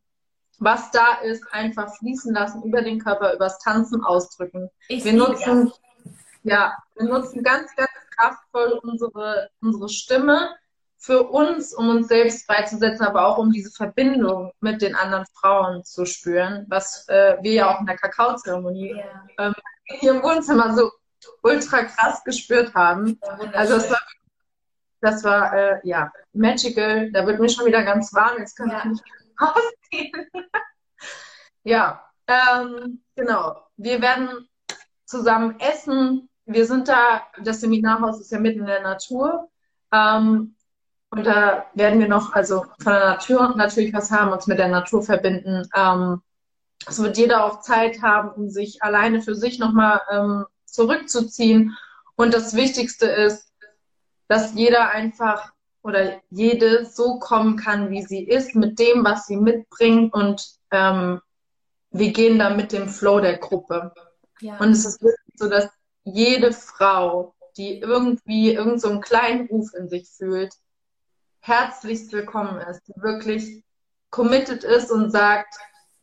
was 0.59 0.91
da 0.91 1.15
ist, 1.23 1.43
einfach 1.51 1.95
fließen 1.97 2.33
lassen 2.33 2.63
über 2.63 2.81
den 2.81 2.99
Körper, 2.99 3.33
übers 3.33 3.59
Tanzen 3.59 4.03
ausdrücken. 4.03 4.69
Ich 4.87 5.03
wir 5.03 5.13
nutzen, 5.13 5.71
ja, 6.43 6.77
wir 6.95 7.07
nutzen 7.07 7.43
ganz, 7.43 7.75
ganz 7.75 7.89
kraftvoll 8.15 8.79
unsere, 8.83 9.49
unsere 9.61 9.89
Stimme 9.89 10.55
für 10.97 11.23
uns, 11.23 11.73
um 11.73 11.89
uns 11.89 12.07
selbst 12.07 12.45
freizusetzen, 12.45 13.05
aber 13.05 13.27
auch 13.27 13.37
um 13.37 13.51
diese 13.51 13.69
Verbindung 13.69 14.51
mit 14.59 14.81
den 14.81 14.95
anderen 14.95 15.25
Frauen 15.39 15.83
zu 15.83 16.05
spüren, 16.05 16.65
was 16.67 17.07
äh, 17.09 17.37
wir 17.41 17.53
ja 17.53 17.75
auch 17.75 17.79
in 17.79 17.85
der 17.85 17.97
Kakaozeremonie 17.97 18.93
yeah. 18.93 19.27
ähm, 19.37 19.53
hier 19.85 20.15
im 20.15 20.23
Wohnzimmer 20.23 20.75
so 20.75 20.89
ultra 21.43 21.83
krass 21.83 22.23
gespürt 22.23 22.73
haben. 22.73 23.19
Also 23.53 23.75
es 23.75 23.89
war, 23.89 24.01
das 25.01 25.23
war 25.23 25.53
äh, 25.53 25.79
ja 25.83 26.11
magical. 26.33 27.11
Da 27.11 27.25
wird 27.27 27.39
mir 27.39 27.49
schon 27.49 27.65
wieder 27.65 27.83
ganz 27.83 28.13
warm. 28.13 28.39
Jetzt 28.39 28.55
kann 28.55 28.69
ja. 28.69 28.79
ich 28.79 28.85
nicht 28.85 29.03
ausgehen. 29.37 30.27
ja, 31.63 32.03
ähm, 32.27 33.03
genau. 33.15 33.61
Wir 33.77 34.01
werden 34.01 34.47
zusammen 35.05 35.59
essen. 35.59 36.29
Wir 36.45 36.65
sind 36.65 36.87
da, 36.87 37.23
das 37.41 37.61
Seminarhaus 37.61 38.19
ist 38.19 38.31
ja 38.31 38.39
mitten 38.39 38.59
in 38.59 38.67
der 38.67 38.81
Natur. 38.81 39.49
Ähm, 39.91 40.55
und 41.09 41.25
da 41.25 41.65
werden 41.73 41.99
wir 41.99 42.07
noch, 42.07 42.33
also 42.33 42.65
von 42.81 42.93
der 42.93 43.05
Natur 43.05 43.55
natürlich 43.55 43.93
was 43.93 44.11
haben, 44.11 44.31
uns 44.31 44.47
mit 44.47 44.59
der 44.59 44.67
Natur 44.67 45.01
verbinden. 45.01 45.67
Ähm, 45.73 46.21
es 46.87 47.01
wird 47.01 47.17
jeder 47.17 47.45
auch 47.45 47.61
Zeit 47.61 48.01
haben, 48.01 48.29
um 48.29 48.49
sich 48.49 48.83
alleine 48.83 49.21
für 49.21 49.35
sich 49.35 49.59
nochmal 49.59 50.01
ähm, 50.11 50.45
zurückzuziehen. 50.65 51.77
Und 52.15 52.33
das 52.33 52.55
Wichtigste 52.55 53.07
ist, 53.07 53.51
dass 54.27 54.53
jeder 54.53 54.89
einfach 54.89 55.53
oder 55.85 56.19
jede 56.31 56.83
so 56.87 57.19
kommen 57.19 57.57
kann, 57.57 57.91
wie 57.91 58.01
sie 58.01 58.23
ist, 58.23 58.55
mit 58.55 58.79
dem, 58.79 59.05
was 59.05 59.27
sie 59.27 59.37
mitbringt 59.37 60.15
und 60.15 60.43
ähm, 60.71 61.21
wir 61.91 62.11
gehen 62.11 62.39
da 62.39 62.49
mit 62.49 62.71
dem 62.71 62.89
Flow 62.89 63.19
der 63.19 63.37
Gruppe. 63.37 63.93
Ja. 64.41 64.57
Und 64.57 64.71
es 64.71 64.83
ist 64.83 65.03
wirklich 65.03 65.35
so, 65.35 65.47
dass 65.47 65.69
jede 66.03 66.53
Frau, 66.53 67.35
die 67.55 67.77
irgendwie 67.81 68.51
irgend 68.51 68.81
so 68.81 68.89
einen 68.89 69.01
kleinen 69.01 69.47
Ruf 69.47 69.75
in 69.75 69.87
sich 69.87 70.09
fühlt, 70.09 70.55
herzlichst 71.41 72.11
willkommen 72.13 72.59
ist, 72.61 72.81
die 72.87 72.99
wirklich 72.99 73.63
committed 74.09 74.63
ist 74.63 74.91
und 74.91 75.11
sagt, 75.11 75.53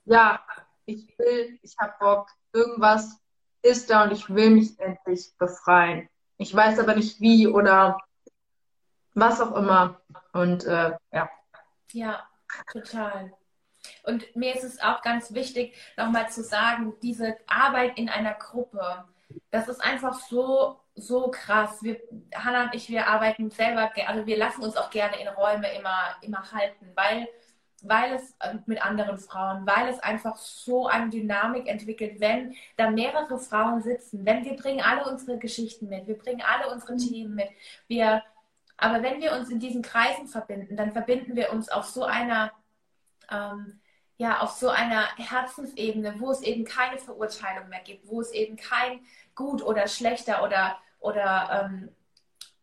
ja, 0.04 0.40
ich 0.86 1.12
will, 1.18 1.58
ich 1.60 1.74
habe 1.80 1.94
Bock, 1.98 2.28
irgendwas 2.52 3.16
ist 3.62 3.90
da 3.90 4.04
und 4.04 4.12
ich 4.12 4.32
will 4.32 4.50
mich 4.50 4.78
endlich 4.78 5.32
befreien. 5.38 6.08
Ich 6.38 6.54
weiß 6.54 6.78
aber 6.78 6.94
nicht 6.94 7.20
wie 7.20 7.48
oder 7.48 7.98
was 9.14 9.40
auch 9.40 9.54
immer. 9.56 10.00
Und 10.32 10.64
äh, 10.64 10.92
ja. 11.12 11.30
Ja, 11.92 12.26
total. 12.72 13.32
Und 14.04 14.34
mir 14.36 14.54
ist 14.54 14.64
es 14.64 14.80
auch 14.80 15.02
ganz 15.02 15.34
wichtig, 15.34 15.74
nochmal 15.96 16.28
zu 16.30 16.42
sagen, 16.42 16.94
diese 17.02 17.36
Arbeit 17.46 17.98
in 17.98 18.08
einer 18.08 18.34
Gruppe, 18.34 19.04
das 19.50 19.68
ist 19.68 19.82
einfach 19.82 20.14
so, 20.14 20.80
so 20.94 21.30
krass. 21.30 21.82
Wir, 21.82 22.00
Hannah 22.34 22.64
und 22.64 22.74
ich, 22.74 22.88
wir 22.88 23.06
arbeiten 23.06 23.50
selber, 23.50 23.90
also 24.06 24.26
wir 24.26 24.36
lassen 24.36 24.62
uns 24.62 24.76
auch 24.76 24.90
gerne 24.90 25.20
in 25.20 25.28
Räume 25.28 25.72
immer, 25.74 26.16
immer 26.20 26.52
halten, 26.52 26.90
weil, 26.94 27.28
weil 27.82 28.14
es 28.14 28.34
äh, 28.40 28.54
mit 28.66 28.84
anderen 28.84 29.18
Frauen, 29.18 29.66
weil 29.66 29.88
es 29.88 30.00
einfach 30.00 30.36
so 30.36 30.86
eine 30.86 31.10
Dynamik 31.10 31.66
entwickelt, 31.66 32.20
wenn 32.20 32.54
da 32.76 32.90
mehrere 32.90 33.38
Frauen 33.38 33.82
sitzen, 33.82 34.24
wenn 34.24 34.44
wir 34.44 34.56
bringen 34.56 34.80
alle 34.80 35.04
unsere 35.10 35.38
Geschichten 35.38 35.88
mit, 35.88 36.06
wir 36.06 36.18
bringen 36.18 36.42
alle 36.42 36.72
unsere 36.72 36.96
Themen 36.96 37.34
mit, 37.34 37.48
wir 37.88 38.22
aber 38.82 39.02
wenn 39.02 39.20
wir 39.20 39.32
uns 39.32 39.48
in 39.48 39.60
diesen 39.60 39.80
Kreisen 39.80 40.26
verbinden, 40.26 40.76
dann 40.76 40.92
verbinden 40.92 41.36
wir 41.36 41.52
uns 41.52 41.68
auf 41.68 41.86
so 41.86 42.02
einer, 42.02 42.50
ähm, 43.30 43.80
ja, 44.16 44.40
auf 44.40 44.50
so 44.50 44.70
einer 44.70 45.06
Herzensebene, 45.16 46.16
wo 46.18 46.32
es 46.32 46.42
eben 46.42 46.64
keine 46.64 46.98
Verurteilung 46.98 47.68
mehr 47.68 47.82
gibt, 47.84 48.08
wo 48.08 48.20
es 48.20 48.32
eben 48.32 48.56
kein 48.56 49.00
gut 49.36 49.62
oder 49.62 49.86
schlechter 49.86 50.42
oder, 50.42 50.78
oder, 50.98 51.70
ähm, 51.70 51.90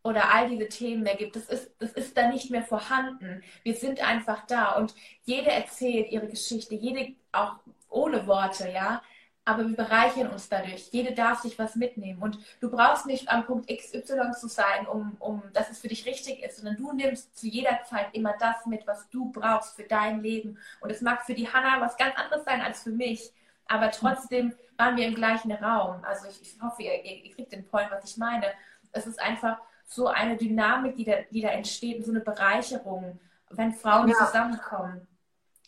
oder 0.04 0.34
all 0.34 0.50
diese 0.50 0.68
Themen 0.68 1.04
mehr 1.04 1.16
gibt. 1.16 1.36
Das 1.36 1.44
ist, 1.44 1.70
das 1.78 1.92
ist 1.92 2.14
da 2.18 2.28
nicht 2.28 2.50
mehr 2.50 2.64
vorhanden. 2.64 3.42
Wir 3.62 3.74
sind 3.74 4.06
einfach 4.06 4.44
da 4.44 4.72
und 4.72 4.94
jede 5.24 5.50
erzählt 5.50 6.10
ihre 6.12 6.28
Geschichte, 6.28 6.74
jede 6.74 7.14
auch 7.32 7.54
ohne 7.88 8.26
Worte, 8.26 8.68
ja 8.68 9.00
aber 9.44 9.66
wir 9.66 9.76
bereichern 9.76 10.28
uns 10.28 10.48
dadurch. 10.48 10.88
Jede 10.92 11.12
darf 11.12 11.40
sich 11.40 11.58
was 11.58 11.74
mitnehmen. 11.74 12.22
Und 12.22 12.38
du 12.60 12.70
brauchst 12.70 13.06
nicht 13.06 13.28
am 13.28 13.44
Punkt 13.46 13.68
XY 13.68 14.32
zu 14.38 14.48
sein, 14.48 14.86
um, 14.86 15.16
um 15.18 15.42
dass 15.52 15.70
es 15.70 15.80
für 15.80 15.88
dich 15.88 16.06
richtig 16.06 16.42
ist, 16.42 16.58
sondern 16.58 16.76
du 16.76 16.92
nimmst 16.92 17.36
zu 17.36 17.46
jeder 17.46 17.82
Zeit 17.84 18.08
immer 18.12 18.34
das 18.38 18.66
mit, 18.66 18.86
was 18.86 19.08
du 19.10 19.32
brauchst 19.32 19.76
für 19.76 19.84
dein 19.84 20.22
Leben. 20.22 20.58
Und 20.80 20.90
es 20.90 21.00
mag 21.00 21.24
für 21.24 21.34
die 21.34 21.52
Hanna 21.52 21.80
was 21.80 21.96
ganz 21.96 22.14
anderes 22.16 22.44
sein 22.44 22.60
als 22.60 22.82
für 22.82 22.90
mich, 22.90 23.32
aber 23.66 23.90
trotzdem 23.90 24.54
waren 24.76 24.96
wir 24.96 25.06
im 25.06 25.14
gleichen 25.14 25.52
Raum. 25.52 26.02
Also 26.04 26.28
ich, 26.28 26.42
ich 26.42 26.60
hoffe, 26.60 26.82
ihr, 26.82 27.04
ihr, 27.04 27.32
kriegt 27.34 27.52
den 27.52 27.66
Point, 27.66 27.90
was 27.90 28.04
ich 28.10 28.16
meine. 28.16 28.46
Es 28.92 29.06
ist 29.06 29.20
einfach 29.20 29.58
so 29.84 30.08
eine 30.08 30.36
Dynamik, 30.36 30.96
die 30.96 31.04
da, 31.04 31.16
die 31.30 31.40
da 31.40 31.50
entsteht 31.50 31.98
und 31.98 32.04
so 32.04 32.10
eine 32.10 32.20
Bereicherung, 32.20 33.20
wenn 33.50 33.72
Frauen 33.72 34.08
ja. 34.08 34.14
zusammenkommen. 34.14 35.06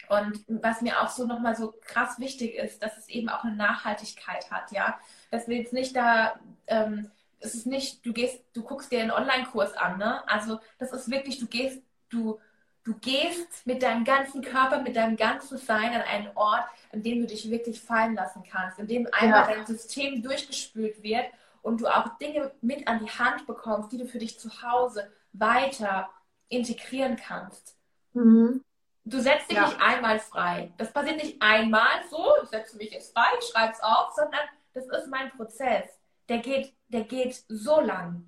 Und 0.09 0.45
was 0.49 0.83
mir 0.83 1.01
auch 1.01 1.09
so 1.09 1.27
nochmal 1.27 1.57
so 1.57 1.75
krass 1.83 2.19
wichtig 2.19 2.55
ist, 2.57 2.83
dass 2.83 2.97
es 2.99 3.09
eben 3.09 3.29
auch 3.29 3.45
eine 3.45 3.57
Nachhaltigkeit 3.57 4.51
hat, 4.51 4.73
ja. 4.73 4.99
Dass 5.31 5.49
wir 5.49 5.57
jetzt 5.57 5.73
nicht 5.73 5.97
da, 5.97 6.39
ähm, 6.67 7.11
es 7.41 7.55
ist 7.55 7.67
nicht, 7.67 8.05
du 8.05 8.13
gehst, 8.13 8.45
du 8.53 8.63
guckst 8.63 8.93
dir 8.93 9.01
einen 9.01 9.11
Online-Kurs 9.11 9.75
an, 9.75 9.99
ne? 9.99 10.27
Also 10.29 10.61
das 10.79 10.93
ist 10.93 11.11
wirklich, 11.11 11.39
du 11.39 11.47
gehst, 11.47 11.83
du, 12.09 12.39
du 12.85 12.95
gehst 12.95 13.67
mit 13.67 13.83
deinem 13.83 14.05
ganzen 14.05 14.43
Körper, 14.43 14.83
mit 14.83 14.97
deinem 14.97 15.17
ganzen 15.17 15.59
Sein 15.59 15.95
an 15.95 16.03
einen 16.03 16.31
Ort, 16.35 16.65
an 16.93 17.03
dem 17.03 17.21
du 17.21 17.27
dich 17.27 17.51
wirklich 17.51 17.81
fallen 17.81 18.15
lassen 18.15 18.43
kannst, 18.49 18.79
in 18.79 18.87
dem 18.87 19.09
einmal 19.13 19.49
ja. 19.49 19.55
dein 19.55 19.67
System 19.67 20.23
durchgespült 20.23 21.03
wird 21.03 21.27
und 21.63 21.81
du 21.81 21.87
auch 21.87 22.19
Dinge 22.19 22.53
mit 22.61 22.87
an 22.89 22.99
die 23.05 23.11
Hand 23.11 23.47
bekommst, 23.47 23.93
die 23.93 23.99
du 23.99 24.07
für 24.07 24.19
dich 24.19 24.39
zu 24.39 24.63
Hause 24.63 25.11
weiter 25.33 26.11
integrieren 26.49 27.17
kannst. 27.17 27.77
Mhm. 28.13 28.63
Du 29.05 29.21
setzt 29.21 29.51
dich 29.51 29.57
ja. 29.57 29.67
nicht 29.67 29.81
einmal 29.81 30.21
frei. 30.21 30.73
Das 30.79 30.93
passiert 30.93 31.17
nicht 31.17 31.41
einmal 31.41 32.03
so, 32.09 32.35
ich 32.43 32.49
setze 32.51 32.77
mich 32.77 32.93
jetzt 32.93 33.13
frei, 33.13 33.27
ich 33.41 33.47
schreibe 33.47 33.73
es 33.73 33.83
auf, 33.83 34.13
sondern 34.15 34.41
das 34.75 34.87
ist 34.87 35.09
mein 35.09 35.31
Prozess. 35.31 35.85
Der 36.29 36.39
geht, 36.39 36.73
der 36.89 37.03
geht 37.03 37.43
so 37.49 37.81
lang. 37.81 38.25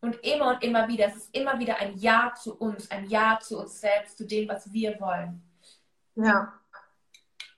Und 0.00 0.16
immer 0.24 0.50
und 0.50 0.62
immer 0.62 0.86
wieder. 0.86 1.06
Es 1.08 1.16
ist 1.16 1.34
immer 1.34 1.58
wieder 1.58 1.78
ein 1.78 1.96
Ja 1.96 2.32
zu 2.40 2.56
uns, 2.56 2.90
ein 2.90 3.06
Ja 3.08 3.38
zu 3.42 3.58
uns 3.58 3.80
selbst, 3.80 4.16
zu 4.16 4.26
dem, 4.26 4.48
was 4.48 4.72
wir 4.72 5.00
wollen. 5.00 5.42
Ja. 6.14 6.52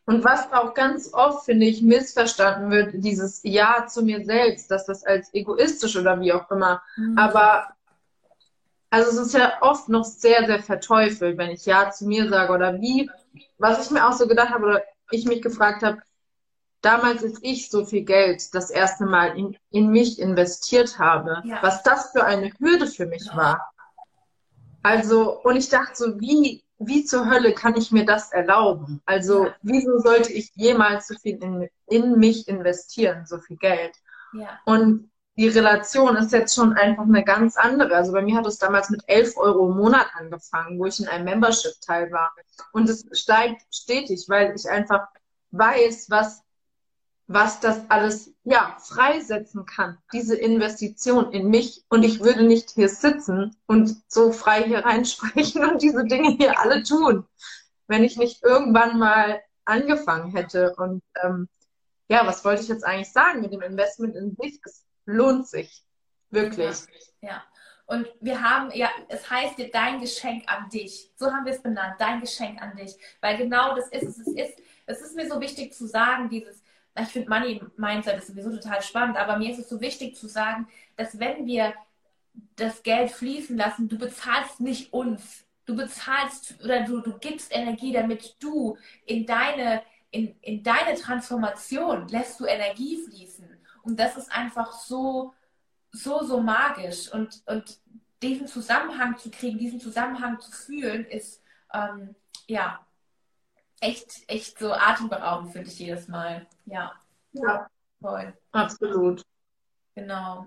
Und 0.06 0.24
was 0.24 0.50
auch 0.52 0.74
ganz 0.74 1.12
oft, 1.12 1.44
finde 1.44 1.66
ich, 1.66 1.82
missverstanden 1.82 2.70
wird, 2.70 2.94
dieses 2.94 3.42
Ja 3.42 3.86
zu 3.86 4.02
mir 4.02 4.24
selbst, 4.24 4.70
dass 4.70 4.86
das 4.86 5.04
als 5.04 5.32
egoistisch 5.34 5.96
oder 5.96 6.18
wie 6.20 6.32
auch 6.32 6.50
immer. 6.50 6.82
Mhm. 6.96 7.18
Aber 7.18 7.76
also 8.90 9.10
es 9.10 9.28
ist 9.28 9.34
ja 9.34 9.54
oft 9.60 9.88
noch 9.88 10.04
sehr, 10.04 10.46
sehr 10.46 10.62
verteufelt, 10.62 11.38
wenn 11.38 11.50
ich 11.50 11.64
Ja 11.64 11.90
zu 11.90 12.06
mir 12.06 12.28
sage 12.28 12.52
oder 12.52 12.80
wie, 12.80 13.08
was 13.58 13.86
ich 13.86 13.90
mir 13.90 14.06
auch 14.06 14.12
so 14.12 14.26
gedacht 14.26 14.50
habe 14.50 14.66
oder 14.66 14.82
ich 15.10 15.24
mich 15.24 15.42
gefragt 15.42 15.82
habe, 15.82 16.02
damals, 16.80 17.22
als 17.22 17.38
ich 17.42 17.70
so 17.70 17.84
viel 17.84 18.02
Geld 18.02 18.54
das 18.54 18.70
erste 18.70 19.04
Mal 19.04 19.38
in, 19.38 19.56
in 19.70 19.90
mich 19.90 20.18
investiert 20.18 20.98
habe, 20.98 21.42
ja. 21.44 21.58
was 21.62 21.82
das 21.82 22.10
für 22.10 22.24
eine 22.24 22.52
Hürde 22.58 22.86
für 22.86 23.06
mich 23.06 23.28
war. 23.34 23.72
Also, 24.82 25.40
und 25.42 25.56
ich 25.56 25.68
dachte 25.68 25.92
so, 25.94 26.20
wie, 26.20 26.64
wie 26.78 27.04
zur 27.04 27.28
Hölle 27.28 27.52
kann 27.52 27.76
ich 27.76 27.92
mir 27.92 28.06
das 28.06 28.32
erlauben? 28.32 29.02
Also, 29.04 29.46
ja. 29.46 29.54
wieso 29.62 29.98
sollte 29.98 30.32
ich 30.32 30.50
jemals 30.54 31.06
so 31.08 31.14
viel 31.16 31.36
in, 31.42 31.68
in 31.86 32.18
mich 32.18 32.48
investieren, 32.48 33.26
so 33.26 33.38
viel 33.38 33.58
Geld? 33.58 33.94
Ja. 34.32 34.58
Und 34.64 35.09
die 35.36 35.48
Relation 35.48 36.16
ist 36.16 36.32
jetzt 36.32 36.54
schon 36.54 36.74
einfach 36.74 37.04
eine 37.04 37.24
ganz 37.24 37.56
andere. 37.56 37.94
Also 37.94 38.12
bei 38.12 38.22
mir 38.22 38.36
hat 38.36 38.46
es 38.46 38.58
damals 38.58 38.90
mit 38.90 39.02
11 39.06 39.36
Euro 39.36 39.70
im 39.70 39.76
Monat 39.76 40.06
angefangen, 40.14 40.78
wo 40.78 40.86
ich 40.86 41.00
in 41.00 41.08
einem 41.08 41.24
Membership-Teil 41.24 42.10
war. 42.10 42.32
Und 42.72 42.88
es 42.88 43.06
steigt 43.12 43.62
stetig, 43.72 44.26
weil 44.28 44.54
ich 44.54 44.68
einfach 44.68 45.08
weiß, 45.52 46.10
was, 46.10 46.42
was 47.26 47.60
das 47.60 47.80
alles 47.88 48.32
ja, 48.44 48.76
freisetzen 48.80 49.64
kann, 49.66 49.98
diese 50.12 50.36
Investition 50.36 51.32
in 51.32 51.48
mich. 51.48 51.84
Und 51.88 52.02
ich 52.02 52.20
würde 52.20 52.42
nicht 52.42 52.70
hier 52.70 52.88
sitzen 52.88 53.56
und 53.66 53.96
so 54.08 54.32
frei 54.32 54.64
hier 54.64 54.84
reinsprechen 54.84 55.64
und 55.70 55.80
diese 55.80 56.04
Dinge 56.04 56.30
hier 56.30 56.58
alle 56.58 56.82
tun, 56.82 57.24
wenn 57.86 58.04
ich 58.04 58.16
nicht 58.16 58.42
irgendwann 58.42 58.98
mal 58.98 59.40
angefangen 59.64 60.32
hätte. 60.32 60.74
Und 60.76 61.02
ähm, 61.22 61.48
ja, 62.08 62.26
was 62.26 62.44
wollte 62.44 62.62
ich 62.62 62.68
jetzt 62.68 62.84
eigentlich 62.84 63.12
sagen 63.12 63.40
mit 63.40 63.52
dem 63.52 63.62
Investment 63.62 64.16
in 64.16 64.36
sich? 64.36 64.60
Lohnt 65.12 65.48
sich. 65.48 65.82
Wirklich. 66.30 66.78
Ja. 67.20 67.42
Und 67.86 68.06
wir 68.20 68.40
haben, 68.40 68.70
ja, 68.72 68.88
es 69.08 69.28
heißt 69.28 69.58
dir 69.58 69.68
dein 69.68 70.00
Geschenk 70.00 70.44
an 70.46 70.68
dich. 70.70 71.10
So 71.16 71.26
haben 71.32 71.44
wir 71.44 71.52
es 71.52 71.60
benannt, 71.60 71.96
dein 71.98 72.20
Geschenk 72.20 72.62
an 72.62 72.76
dich. 72.76 72.94
Weil 73.20 73.36
genau 73.36 73.74
das 73.74 73.88
ist 73.88 74.04
es. 74.04 74.18
Es 74.18 74.28
ist, 74.28 74.58
es 74.86 75.00
ist 75.02 75.16
mir 75.16 75.28
so 75.28 75.40
wichtig 75.40 75.74
zu 75.74 75.86
sagen, 75.86 76.28
dieses, 76.28 76.62
ich 76.98 77.08
finde 77.08 77.28
Money 77.28 77.60
Mindset 77.76 78.18
ist 78.18 78.28
sowieso 78.28 78.50
total 78.50 78.80
spannend, 78.82 79.16
aber 79.16 79.38
mir 79.38 79.50
ist 79.50 79.58
es 79.58 79.68
so 79.68 79.80
wichtig 79.80 80.16
zu 80.16 80.28
sagen, 80.28 80.68
dass 80.96 81.18
wenn 81.18 81.46
wir 81.46 81.74
das 82.54 82.82
Geld 82.82 83.10
fließen 83.10 83.56
lassen, 83.56 83.88
du 83.88 83.98
bezahlst 83.98 84.60
nicht 84.60 84.92
uns. 84.92 85.44
Du 85.66 85.74
bezahlst 85.76 86.62
oder 86.62 86.84
du, 86.84 87.00
du 87.00 87.18
gibst 87.18 87.54
Energie, 87.54 87.92
damit 87.92 88.36
du 88.40 88.76
in 89.04 89.26
deine, 89.26 89.82
in, 90.10 90.34
in 90.42 90.62
deine 90.62 90.94
Transformation 90.96 92.08
lässt 92.08 92.38
du 92.40 92.46
Energie 92.46 93.02
fließen. 93.02 93.49
Und 93.82 93.98
das 93.98 94.16
ist 94.16 94.30
einfach 94.32 94.72
so, 94.72 95.34
so, 95.92 96.24
so 96.24 96.40
magisch. 96.40 97.12
Und, 97.12 97.42
und 97.46 97.78
diesen 98.22 98.46
Zusammenhang 98.46 99.16
zu 99.18 99.30
kriegen, 99.30 99.58
diesen 99.58 99.80
Zusammenhang 99.80 100.40
zu 100.40 100.50
fühlen, 100.50 101.04
ist 101.06 101.42
ähm, 101.72 102.14
ja 102.46 102.84
echt, 103.80 104.28
echt 104.28 104.58
so 104.58 104.72
atemberaubend, 104.72 105.52
finde 105.52 105.68
ich 105.68 105.78
jedes 105.78 106.08
Mal. 106.08 106.46
Ja. 106.66 106.92
Ja. 107.32 107.68
Voll. 108.00 108.32
Absolut. 108.52 109.22
Genau. 109.94 110.46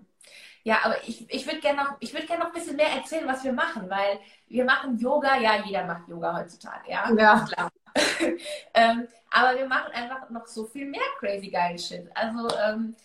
Ja, 0.64 0.80
aber 0.84 1.04
ich, 1.06 1.30
ich 1.30 1.46
würde 1.46 1.60
gerne 1.60 1.84
noch, 1.84 2.02
würd 2.02 2.28
gern 2.28 2.40
noch 2.40 2.48
ein 2.48 2.54
bisschen 2.54 2.78
mehr 2.78 2.90
erzählen, 2.90 3.28
was 3.28 3.44
wir 3.44 3.52
machen, 3.52 3.90
weil 3.90 4.20
wir 4.48 4.64
machen 4.64 4.98
Yoga, 4.98 5.38
ja, 5.38 5.62
jeder 5.64 5.86
macht 5.86 6.08
Yoga 6.08 6.38
heutzutage, 6.38 6.90
ja. 6.90 7.12
Ja. 7.14 7.46
Klar. 7.46 7.70
ähm, 8.74 9.08
aber 9.30 9.58
wir 9.58 9.68
machen 9.68 9.92
einfach 9.94 10.30
noch 10.30 10.48
so 10.48 10.66
viel 10.66 10.86
mehr 10.86 11.02
crazy 11.20 11.50
geil 11.50 11.78
Shit. 11.78 12.10
Also 12.16 12.48
ähm, 12.58 12.96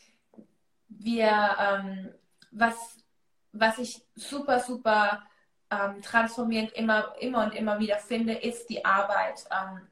wir, 0.98 1.56
ähm, 1.58 2.14
was, 2.50 2.74
was 3.52 3.78
ich 3.78 4.02
super, 4.14 4.60
super 4.60 5.22
ähm, 5.70 6.02
transformierend 6.02 6.72
immer, 6.72 7.14
immer 7.20 7.44
und 7.44 7.54
immer 7.54 7.78
wieder 7.78 7.98
finde, 7.98 8.34
ist 8.34 8.68
die 8.68 8.84
Arbeit 8.84 9.44
ähm, 9.50 9.86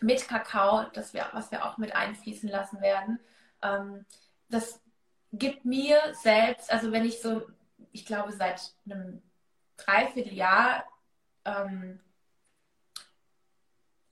mit 0.00 0.26
Kakao, 0.28 0.84
das 0.92 1.14
wir, 1.14 1.26
was 1.32 1.50
wir 1.50 1.64
auch 1.64 1.78
mit 1.78 1.94
einfließen 1.94 2.48
lassen 2.48 2.80
werden. 2.80 3.20
Ähm, 3.62 4.04
das 4.48 4.80
gibt 5.32 5.64
mir 5.64 5.98
selbst, 6.20 6.72
also 6.72 6.92
wenn 6.92 7.04
ich 7.04 7.22
so, 7.22 7.42
ich 7.92 8.04
glaube 8.04 8.32
seit 8.32 8.74
einem 8.84 9.22
Dreivierteljahr 9.76 10.84
ähm, 11.44 12.00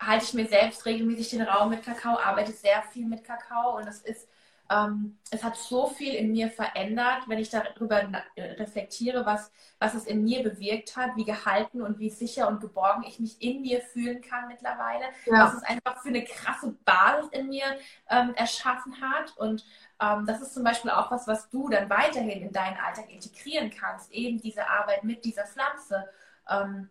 halte 0.01 0.25
ich 0.25 0.35
mir 0.35 0.47
selbst 0.47 0.87
regelmäßig 0.87 1.31
den 1.31 1.43
Raum 1.43 1.71
mit 1.71 1.85
Kakao, 1.85 2.19
arbeite 2.19 2.53
sehr 2.53 2.83
viel 2.83 3.07
mit 3.07 3.23
Kakao 3.23 3.77
und 3.77 3.87
es 3.87 4.01
ist 4.01 4.29
ähm, 4.71 5.19
es 5.33 5.43
hat 5.43 5.57
so 5.57 5.89
viel 5.89 6.15
in 6.15 6.31
mir 6.31 6.49
verändert, 6.49 7.25
wenn 7.27 7.41
ich 7.41 7.51
darüber 7.51 8.03
reflektiere, 8.37 9.27
was, 9.27 9.51
was 9.81 9.95
es 9.95 10.07
in 10.07 10.23
mir 10.23 10.45
bewirkt 10.45 10.97
hat, 10.97 11.17
wie 11.17 11.25
gehalten 11.25 11.83
und 11.83 11.99
wie 11.99 12.09
sicher 12.09 12.47
und 12.47 12.61
geborgen 12.61 13.03
ich 13.03 13.19
mich 13.19 13.43
in 13.43 13.63
mir 13.63 13.81
fühlen 13.81 14.23
kann 14.23 14.47
mittlerweile. 14.47 15.07
Ja. 15.27 15.47
Was 15.47 15.55
es 15.55 15.63
einfach 15.65 16.01
für 16.01 16.11
eine 16.11 16.25
krasse 16.25 16.77
Basis 16.85 17.31
in 17.33 17.49
mir 17.49 17.65
ähm, 18.09 18.33
erschaffen 18.37 19.01
hat. 19.01 19.37
Und 19.37 19.67
ähm, 20.01 20.25
das 20.27 20.41
ist 20.41 20.55
zum 20.55 20.63
Beispiel 20.63 20.93
auch 20.93 21.11
was, 21.11 21.27
was 21.27 21.51
du 21.51 21.69
dann 21.69 21.91
weiterhin 21.91 22.41
in 22.41 22.53
deinen 22.53 22.77
Alltag 22.77 23.11
integrieren 23.11 23.71
kannst. 23.71 24.13
Eben 24.13 24.41
diese 24.41 24.69
Arbeit 24.69 25.03
mit 25.03 25.25
dieser 25.25 25.47
Pflanze, 25.47 26.09
ähm, 26.49 26.89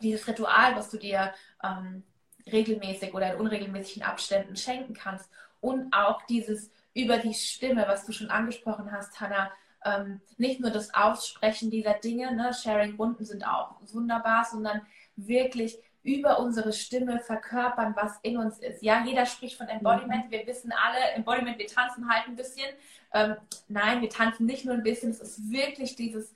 dieses 0.00 0.26
Ritual, 0.26 0.74
was 0.74 0.90
du 0.90 0.96
dir 0.96 1.32
ähm, 1.62 2.02
regelmäßig 2.50 3.14
oder 3.14 3.34
in 3.34 3.40
unregelmäßigen 3.40 4.02
Abständen 4.02 4.56
schenken 4.56 4.94
kannst. 4.94 5.30
Und 5.60 5.92
auch 5.94 6.22
dieses 6.22 6.70
über 6.94 7.18
die 7.18 7.34
Stimme, 7.34 7.84
was 7.86 8.06
du 8.06 8.12
schon 8.12 8.30
angesprochen 8.30 8.90
hast, 8.92 9.20
Hannah, 9.20 9.50
ähm, 9.84 10.20
nicht 10.36 10.60
nur 10.60 10.70
das 10.70 10.92
Aussprechen 10.94 11.70
dieser 11.70 11.94
Dinge, 11.94 12.34
ne, 12.34 12.52
Sharing-Runden 12.52 13.24
sind 13.24 13.46
auch 13.46 13.76
wunderbar, 13.92 14.44
sondern 14.44 14.82
wirklich 15.16 15.78
über 16.02 16.38
unsere 16.38 16.72
Stimme 16.72 17.20
verkörpern, 17.20 17.94
was 17.94 18.18
in 18.22 18.38
uns 18.38 18.58
ist. 18.58 18.82
Ja, 18.82 19.04
jeder 19.04 19.26
spricht 19.26 19.56
von 19.56 19.68
Embodiment. 19.68 20.26
Mhm. 20.26 20.30
Wir 20.30 20.46
wissen 20.46 20.72
alle, 20.72 21.12
Embodiment, 21.14 21.58
wir 21.58 21.66
tanzen 21.66 22.08
halt 22.08 22.26
ein 22.26 22.36
bisschen. 22.36 22.68
Ähm, 23.12 23.36
nein, 23.68 24.00
wir 24.00 24.08
tanzen 24.08 24.46
nicht 24.46 24.64
nur 24.64 24.74
ein 24.74 24.82
bisschen. 24.82 25.10
Es 25.10 25.20
ist 25.20 25.50
wirklich 25.50 25.96
dieses. 25.96 26.34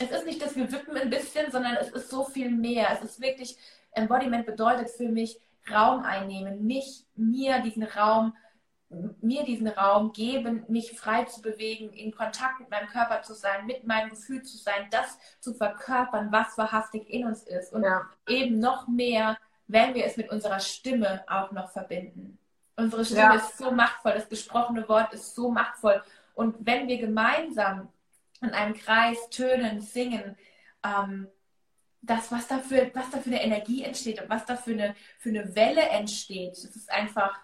Es 0.00 0.10
ist 0.10 0.26
nicht, 0.26 0.42
dass 0.42 0.56
wir 0.56 0.70
wippen 0.70 0.96
ein 0.96 1.10
bisschen, 1.10 1.50
sondern 1.50 1.76
es 1.76 1.90
ist 1.90 2.10
so 2.10 2.24
viel 2.24 2.50
mehr. 2.50 2.88
Es 2.92 3.02
ist 3.02 3.20
wirklich, 3.20 3.56
Embodiment 3.92 4.46
bedeutet 4.46 4.90
für 4.90 5.08
mich 5.08 5.40
Raum 5.70 6.02
einnehmen, 6.02 6.64
mich, 6.66 7.04
mir 7.14 7.60
diesen 7.60 7.82
Raum 7.82 8.34
mir 8.90 9.44
diesen 9.44 9.68
Raum 9.68 10.12
geben, 10.12 10.64
mich 10.68 10.98
frei 10.98 11.24
zu 11.24 11.42
bewegen, 11.42 11.92
in 11.92 12.10
Kontakt 12.10 12.60
mit 12.60 12.70
meinem 12.70 12.88
Körper 12.88 13.22
zu 13.22 13.34
sein, 13.34 13.66
mit 13.66 13.86
meinem 13.86 14.10
Gefühl 14.10 14.42
zu 14.42 14.56
sein, 14.56 14.88
das 14.90 15.18
zu 15.40 15.52
verkörpern, 15.52 16.32
was 16.32 16.56
wahrhaftig 16.56 17.08
in 17.10 17.26
uns 17.26 17.42
ist. 17.42 17.72
Und 17.72 17.82
ja. 17.82 18.08
eben 18.26 18.58
noch 18.58 18.88
mehr, 18.88 19.36
wenn 19.66 19.94
wir 19.94 20.06
es 20.06 20.16
mit 20.16 20.30
unserer 20.30 20.60
Stimme 20.60 21.22
auch 21.26 21.52
noch 21.52 21.70
verbinden. 21.70 22.38
Unsere 22.76 23.04
Stimme 23.04 23.20
ja. 23.20 23.34
ist 23.34 23.58
so 23.58 23.70
machtvoll, 23.70 24.12
das 24.12 24.28
gesprochene 24.28 24.88
Wort 24.88 25.12
ist 25.12 25.34
so 25.34 25.50
machtvoll. 25.50 26.02
Und 26.34 26.54
wenn 26.60 26.88
wir 26.88 26.98
gemeinsam 26.98 27.88
in 28.40 28.50
einem 28.50 28.74
Kreis 28.74 29.18
tönen, 29.30 29.80
singen, 29.80 30.36
ähm, 30.82 31.28
das, 32.00 32.32
was 32.32 32.46
da, 32.46 32.60
für, 32.60 32.90
was 32.94 33.10
da 33.10 33.18
für 33.18 33.30
eine 33.30 33.42
Energie 33.42 33.82
entsteht 33.82 34.22
und 34.22 34.30
was 34.30 34.46
da 34.46 34.56
für 34.56 34.70
eine, 34.70 34.94
für 35.18 35.28
eine 35.30 35.54
Welle 35.54 35.82
entsteht, 35.82 36.52
das 36.52 36.64
ist 36.64 36.90
einfach 36.90 37.38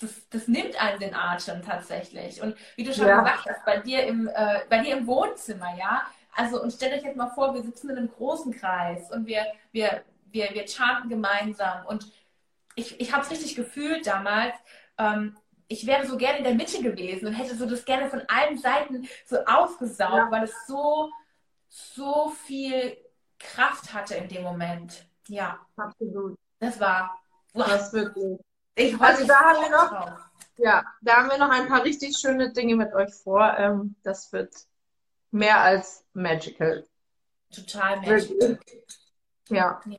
das, 0.00 0.28
das 0.30 0.48
nimmt 0.48 0.80
einen 0.80 1.00
den 1.00 1.14
Atem 1.14 1.62
tatsächlich. 1.62 2.42
Und 2.42 2.56
wie 2.76 2.84
du 2.84 2.92
schon 2.92 3.06
ja. 3.06 3.20
gesagt 3.20 3.46
hast, 3.46 3.64
bei 3.64 3.78
dir 3.78 4.06
im, 4.06 4.28
äh, 4.28 4.60
bei 4.68 4.78
dir 4.78 4.96
im 4.96 5.06
Wohnzimmer, 5.06 5.76
ja. 5.78 6.02
Also, 6.32 6.62
und 6.62 6.72
stell 6.72 6.92
euch 6.96 7.02
jetzt 7.02 7.16
mal 7.16 7.30
vor, 7.30 7.54
wir 7.54 7.62
sitzen 7.62 7.90
in 7.90 7.98
einem 7.98 8.10
großen 8.10 8.52
Kreis 8.52 9.10
und 9.10 9.26
wir, 9.26 9.44
wir, 9.72 10.04
wir, 10.26 10.50
wir 10.52 10.66
chanten 10.66 11.08
gemeinsam. 11.08 11.84
Und 11.86 12.10
ich, 12.76 13.00
ich 13.00 13.12
habe 13.12 13.24
es 13.24 13.30
richtig 13.30 13.56
gefühlt 13.56 14.06
damals. 14.06 14.54
Ähm, 14.96 15.36
ich 15.68 15.86
wäre 15.86 16.06
so 16.06 16.16
gerne 16.16 16.38
in 16.38 16.44
der 16.44 16.54
Mitte 16.54 16.82
gewesen 16.82 17.26
und 17.26 17.34
hätte 17.34 17.56
so 17.56 17.66
das 17.66 17.84
gerne 17.84 18.08
von 18.10 18.22
allen 18.28 18.58
Seiten 18.58 19.08
so 19.24 19.44
aufgesaugt, 19.44 20.14
ja. 20.14 20.30
weil 20.30 20.44
es 20.44 20.66
so, 20.66 21.10
so 21.68 22.30
viel 22.44 22.96
Kraft 23.38 23.92
hatte 23.92 24.14
in 24.16 24.28
dem 24.28 24.42
Moment. 24.42 25.06
Ja. 25.28 25.58
Absolut. 25.76 26.36
Das 26.58 26.78
war. 26.80 27.18
Wow. 27.52 27.66
Das 27.66 27.92
wirklich. 27.92 28.38
Ich 28.74 29.00
also 29.00 29.26
da 29.26 29.40
haben 29.40 29.62
wir 29.62 29.70
noch, 29.70 30.18
ja, 30.56 30.84
da 31.02 31.16
haben 31.16 31.30
wir 31.30 31.38
noch 31.38 31.50
ein 31.50 31.68
paar 31.68 31.84
richtig 31.84 32.16
schöne 32.18 32.52
Dinge 32.52 32.76
mit 32.76 32.92
euch 32.94 33.14
vor. 33.14 33.56
Ähm, 33.58 33.96
das 34.02 34.32
wird 34.32 34.54
mehr 35.30 35.60
als 35.60 36.04
magical. 36.12 36.86
Total 37.54 38.00
magical. 38.00 38.58
Ja. 39.48 39.80
ja. 39.84 39.98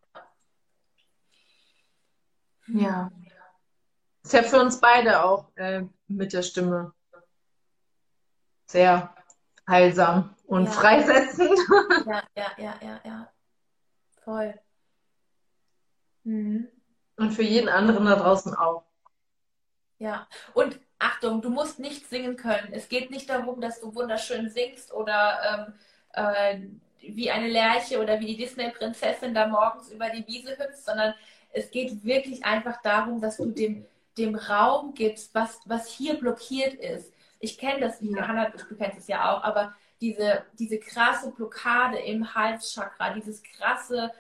Ja. 2.68 3.12
Ist 4.24 4.34
ja 4.34 4.44
für 4.44 4.60
uns 4.60 4.80
beide 4.80 5.24
auch 5.24 5.52
äh, 5.56 5.84
mit 6.08 6.32
der 6.34 6.44
Stimme 6.44 6.94
sehr 8.66 9.14
heilsam 9.68 10.36
und 10.46 10.66
ja. 10.66 10.72
freisetzend. 10.72 11.60
Ja, 12.06 12.24
ja, 12.36 12.52
ja, 12.58 12.76
ja, 12.82 13.02
ja. 13.04 13.34
Voll. 14.24 14.60
Mhm. 16.24 16.68
Und 17.22 17.34
für 17.34 17.44
jeden 17.44 17.70
anderen 17.70 18.06
da 18.06 18.16
draußen 18.16 18.56
auch. 18.56 18.84
Ja, 20.00 20.28
und 20.56 20.80
Achtung, 20.98 21.44
du 21.44 21.52
musst 21.52 21.78
nicht 21.78 22.10
singen 22.10 22.36
können. 22.36 22.70
Es 22.72 22.90
geht 22.90 23.12
nicht 23.12 23.30
darum, 23.30 23.62
dass 23.62 23.80
du 23.80 23.94
wunderschön 23.94 24.50
singst 24.50 24.92
oder 24.92 25.38
ähm, 25.48 25.74
äh, 26.14 27.14
wie 27.14 27.30
eine 27.30 27.48
Lerche 27.48 28.02
oder 28.02 28.20
wie 28.20 28.26
die 28.26 28.38
Disney-Prinzessin 28.38 29.36
da 29.36 29.46
morgens 29.46 29.92
über 29.92 30.10
die 30.10 30.26
Wiese 30.26 30.58
hüpfst, 30.58 30.84
sondern 30.84 31.14
es 31.54 31.70
geht 31.70 32.04
wirklich 32.04 32.44
einfach 32.44 32.82
darum, 32.82 33.22
dass 33.22 33.38
du 33.38 33.46
dem, 33.52 33.86
dem 34.18 34.34
Raum 34.34 34.96
gibst, 34.96 35.36
was, 35.36 35.60
was 35.66 35.88
hier 35.88 36.16
blockiert 36.16 36.74
ist. 36.74 37.14
Ich 37.40 37.60
kenne 37.60 37.82
das, 37.82 37.98
ja. 38.02 38.28
Hannah, 38.28 38.50
du 38.50 38.76
kennst 38.76 38.98
es 38.98 39.08
ja 39.08 39.32
auch, 39.32 39.44
aber 39.44 39.76
diese, 40.02 40.44
diese 40.58 40.80
krasse 40.80 41.32
Blockade 41.32 42.00
im 42.00 42.34
Halschakra, 42.34 43.14
dieses 43.14 43.44
krasse 43.44 44.12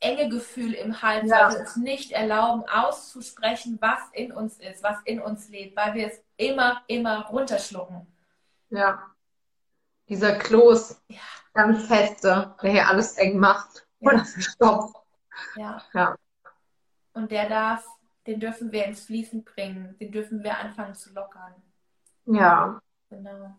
enge 0.00 0.28
Gefühl 0.28 0.72
im 0.74 1.00
Hals, 1.02 1.28
ja. 1.28 1.46
weil 1.46 1.54
wir 1.54 1.60
uns 1.60 1.76
nicht 1.76 2.12
erlauben, 2.12 2.64
auszusprechen, 2.68 3.78
was 3.80 4.00
in 4.12 4.32
uns 4.32 4.58
ist, 4.58 4.82
was 4.82 4.98
in 5.04 5.20
uns 5.20 5.48
lebt, 5.48 5.76
weil 5.76 5.94
wir 5.94 6.08
es 6.08 6.22
immer, 6.36 6.82
immer 6.86 7.26
runterschlucken. 7.26 8.06
Ja. 8.70 9.10
Dieser 10.08 10.38
Kloß, 10.38 11.02
ja. 11.08 11.18
ganz 11.54 11.86
feste, 11.86 12.54
der 12.62 12.70
hier 12.70 12.88
alles 12.88 13.16
eng 13.16 13.38
macht 13.38 13.86
ja. 14.00 14.12
und 14.12 14.26
stoppt. 14.26 14.96
Ja. 15.56 15.82
ja. 15.92 16.16
Und 17.12 17.30
der 17.30 17.48
darf, 17.48 17.84
den 18.26 18.40
dürfen 18.40 18.72
wir 18.72 18.84
ins 18.84 19.04
Fließen 19.04 19.44
bringen, 19.44 19.96
den 19.98 20.12
dürfen 20.12 20.42
wir 20.42 20.58
anfangen 20.58 20.94
zu 20.94 21.12
lockern. 21.12 21.54
Ja. 22.26 22.80
Genau. 23.08 23.56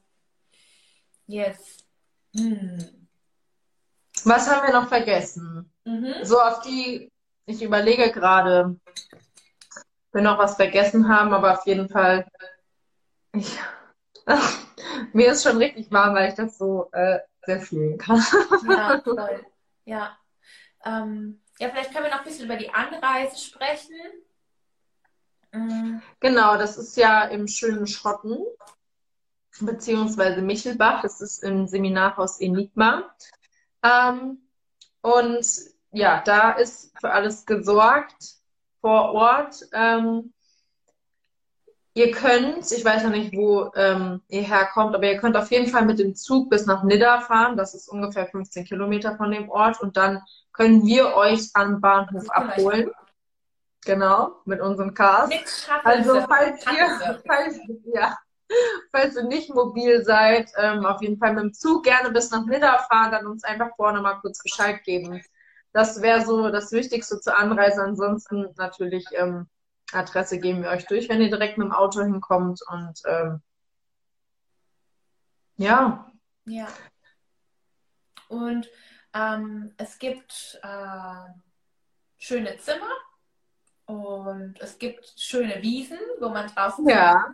Yes. 1.25 1.77
Hm. 2.35 3.06
Was 4.25 4.49
haben 4.49 4.67
wir 4.67 4.73
noch 4.73 4.87
vergessen? 4.87 5.71
Mhm. 5.85 6.13
So 6.23 6.39
auf 6.39 6.61
die, 6.61 7.11
ich 7.45 7.61
überlege 7.61 8.11
gerade, 8.11 8.79
wir 10.13 10.21
noch 10.21 10.37
was 10.37 10.55
vergessen 10.55 11.07
haben, 11.07 11.33
aber 11.33 11.53
auf 11.53 11.65
jeden 11.65 11.89
Fall, 11.89 12.27
ich, 13.33 13.57
mir 15.13 15.31
ist 15.31 15.43
schon 15.43 15.57
richtig 15.57 15.91
warm, 15.91 16.15
weil 16.15 16.29
ich 16.29 16.35
das 16.35 16.57
so 16.57 16.89
äh, 16.91 17.19
sehr 17.45 17.61
fühlen 17.61 17.97
kann. 17.97 18.23
Ja, 18.67 18.97
toll. 19.03 19.45
Ja. 19.85 20.17
Ähm, 20.85 21.41
ja, 21.59 21.69
vielleicht 21.69 21.91
können 21.91 22.05
wir 22.05 22.11
noch 22.11 22.19
ein 22.19 22.25
bisschen 22.25 22.45
über 22.45 22.57
die 22.57 22.73
Anreise 22.73 23.37
sprechen. 23.37 23.95
Mhm. 25.51 26.01
Genau, 26.19 26.57
das 26.57 26.77
ist 26.77 26.97
ja 26.97 27.23
im 27.25 27.47
schönen 27.47 27.87
Schotten, 27.87 28.37
beziehungsweise 29.59 30.41
Michelbach. 30.41 31.01
Das 31.01 31.21
ist 31.21 31.43
im 31.43 31.67
Seminarhaus 31.67 32.39
Enigma. 32.39 33.09
Ähm, 33.83 34.39
und 35.01 35.45
ja, 35.91 36.21
da 36.25 36.51
ist 36.51 36.91
für 36.99 37.11
alles 37.11 37.45
gesorgt 37.45 38.35
vor 38.81 39.13
Ort. 39.13 39.61
Ähm, 39.73 40.33
ihr 41.93 42.11
könnt, 42.11 42.71
ich 42.71 42.85
weiß 42.85 43.03
noch 43.03 43.11
nicht, 43.11 43.35
wo 43.35 43.71
ähm, 43.75 44.21
ihr 44.27 44.43
herkommt, 44.43 44.95
aber 44.95 45.05
ihr 45.05 45.17
könnt 45.17 45.35
auf 45.35 45.51
jeden 45.51 45.67
Fall 45.67 45.85
mit 45.85 45.99
dem 45.99 46.15
Zug 46.15 46.49
bis 46.49 46.65
nach 46.65 46.83
Nidda 46.83 47.21
fahren. 47.21 47.57
Das 47.57 47.73
ist 47.73 47.87
ungefähr 47.89 48.27
15 48.27 48.65
Kilometer 48.65 49.15
von 49.17 49.31
dem 49.31 49.49
Ort. 49.49 49.81
Und 49.81 49.97
dann 49.97 50.21
können 50.53 50.85
wir 50.85 51.15
euch 51.15 51.49
am 51.53 51.81
Bahnhof 51.81 52.29
abholen. 52.29 52.91
Genau, 53.85 54.41
mit 54.45 54.59
unseren 54.59 54.93
Cars. 54.93 55.29
Also 55.83 56.21
falls 56.27 56.65
ihr, 56.65 57.21
falls, 57.25 57.59
ja, 57.93 58.17
falls 58.91 59.15
ihr 59.15 59.23
nicht 59.23 59.53
mobil 59.53 60.03
seid, 60.03 60.51
ähm, 60.57 60.85
auf 60.85 61.01
jeden 61.01 61.17
Fall 61.17 61.33
mit 61.33 61.43
dem 61.43 61.53
Zug 61.53 61.83
gerne 61.83 62.11
bis 62.11 62.31
nach 62.31 62.45
Nidda 62.45 62.79
fahren, 62.89 63.11
dann 63.11 63.27
uns 63.27 63.43
einfach 63.43 63.75
vorne 63.75 64.01
mal 64.01 64.19
kurz 64.21 64.41
Bescheid 64.41 64.83
geben. 64.83 65.21
Das 65.73 66.01
wäre 66.01 66.25
so 66.25 66.49
das 66.49 66.71
Wichtigste 66.71 67.19
zur 67.19 67.37
Anreise. 67.37 67.83
Ansonsten 67.83 68.53
natürlich 68.57 69.05
ähm, 69.11 69.47
Adresse 69.93 70.39
geben 70.39 70.63
wir 70.63 70.69
euch 70.69 70.85
durch, 70.87 71.09
wenn 71.09 71.21
ihr 71.21 71.29
direkt 71.29 71.57
mit 71.57 71.67
dem 71.67 71.73
Auto 71.73 72.01
hinkommt 72.01 72.61
und 72.69 73.01
ähm, 73.05 73.41
ja. 75.57 76.11
Ja. 76.45 76.67
Und 78.27 78.69
ähm, 79.13 79.73
es 79.77 79.97
gibt 79.97 80.59
äh, 80.61 81.31
schöne 82.17 82.57
Zimmer 82.57 82.91
und 83.85 84.55
es 84.59 84.77
gibt 84.77 85.13
schöne 85.17 85.61
Wiesen, 85.61 85.99
wo 86.19 86.29
man 86.29 86.47
draußen 86.47 86.87
Ja. 86.87 87.31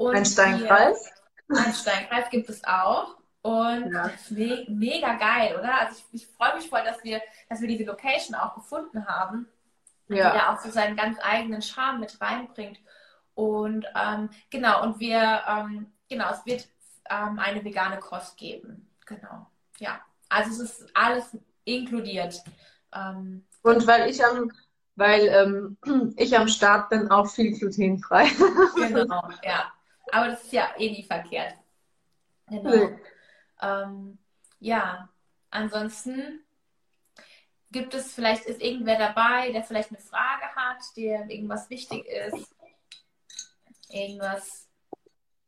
Und 0.00 0.16
ein 0.16 0.24
Steinkreis. 0.24 1.12
ein 1.50 1.74
Steinkreis 1.74 2.30
gibt 2.30 2.48
es 2.48 2.64
auch. 2.64 3.18
Und 3.42 3.92
ja. 3.92 4.10
me 4.30 4.64
mega 4.68 5.14
geil, 5.16 5.56
oder? 5.58 5.78
Also 5.78 5.96
ich, 5.98 6.22
ich 6.22 6.26
freue 6.26 6.56
mich 6.56 6.70
voll, 6.70 6.82
dass 6.84 7.04
wir, 7.04 7.20
dass 7.50 7.60
wir 7.60 7.68
diese 7.68 7.84
Location 7.84 8.34
auch 8.34 8.54
gefunden 8.54 9.06
haben, 9.06 9.46
ja. 10.08 10.30
die 10.30 10.38
da 10.38 10.54
auch 10.54 10.60
so 10.60 10.70
seinen 10.70 10.96
ganz 10.96 11.18
eigenen 11.22 11.60
Charme 11.60 12.00
mit 12.00 12.18
reinbringt. 12.18 12.80
Und 13.34 13.84
ähm, 13.94 14.30
genau, 14.48 14.82
und 14.84 15.00
wir, 15.00 15.42
ähm, 15.46 15.92
genau, 16.08 16.30
es 16.32 16.46
wird 16.46 16.66
ähm, 17.10 17.38
eine 17.38 17.62
vegane 17.62 17.98
Kost 17.98 18.38
geben. 18.38 18.88
Genau. 19.04 19.50
Ja. 19.80 20.00
Also 20.30 20.50
es 20.50 20.70
ist 20.70 20.96
alles 20.96 21.36
inkludiert. 21.64 22.42
Ähm, 22.94 23.44
und 23.62 23.86
weil 23.86 24.08
ich 24.08 24.24
am 24.24 24.50
weil 24.96 25.28
ähm, 25.28 26.14
ich 26.16 26.36
am 26.38 26.48
Start 26.48 26.88
bin 26.88 27.10
auch 27.10 27.28
viel 27.28 27.58
glutenfrei. 27.58 28.30
genau, 28.76 29.28
ja. 29.44 29.70
Aber 30.12 30.28
das 30.28 30.44
ist 30.44 30.52
ja 30.52 30.70
eh 30.76 30.90
nie 30.90 31.02
verkehrt. 31.02 31.54
Genau. 32.48 32.70
Nee. 32.70 32.98
Ähm, 33.62 34.18
ja, 34.58 35.08
ansonsten 35.50 36.44
gibt 37.70 37.94
es 37.94 38.12
vielleicht, 38.12 38.44
ist 38.46 38.60
irgendwer 38.60 38.98
dabei, 38.98 39.52
der 39.52 39.62
vielleicht 39.62 39.90
eine 39.90 40.00
Frage 40.00 40.46
hat, 40.54 40.78
der 40.96 41.28
irgendwas 41.30 41.70
wichtig 41.70 42.06
ist? 42.06 42.54
Irgendwas. 43.88 44.68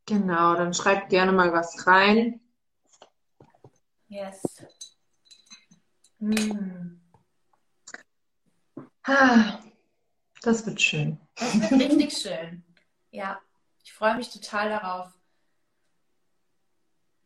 Genau, 0.06 0.54
dann 0.54 0.74
schreibt 0.74 1.10
gerne 1.10 1.32
mal 1.32 1.52
was 1.52 1.86
rein. 1.86 2.40
Yes. 4.08 4.42
Hm. 6.18 7.00
Ah, 9.04 9.58
das 10.42 10.66
wird 10.66 10.80
schön. 10.80 11.18
Das 11.36 11.60
wird 11.60 11.72
richtig 11.72 12.16
schön. 12.16 12.64
Ja, 13.10 13.40
freue 14.02 14.16
mich 14.16 14.30
total 14.30 14.68
darauf. 14.68 15.12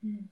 Hm. 0.02 0.28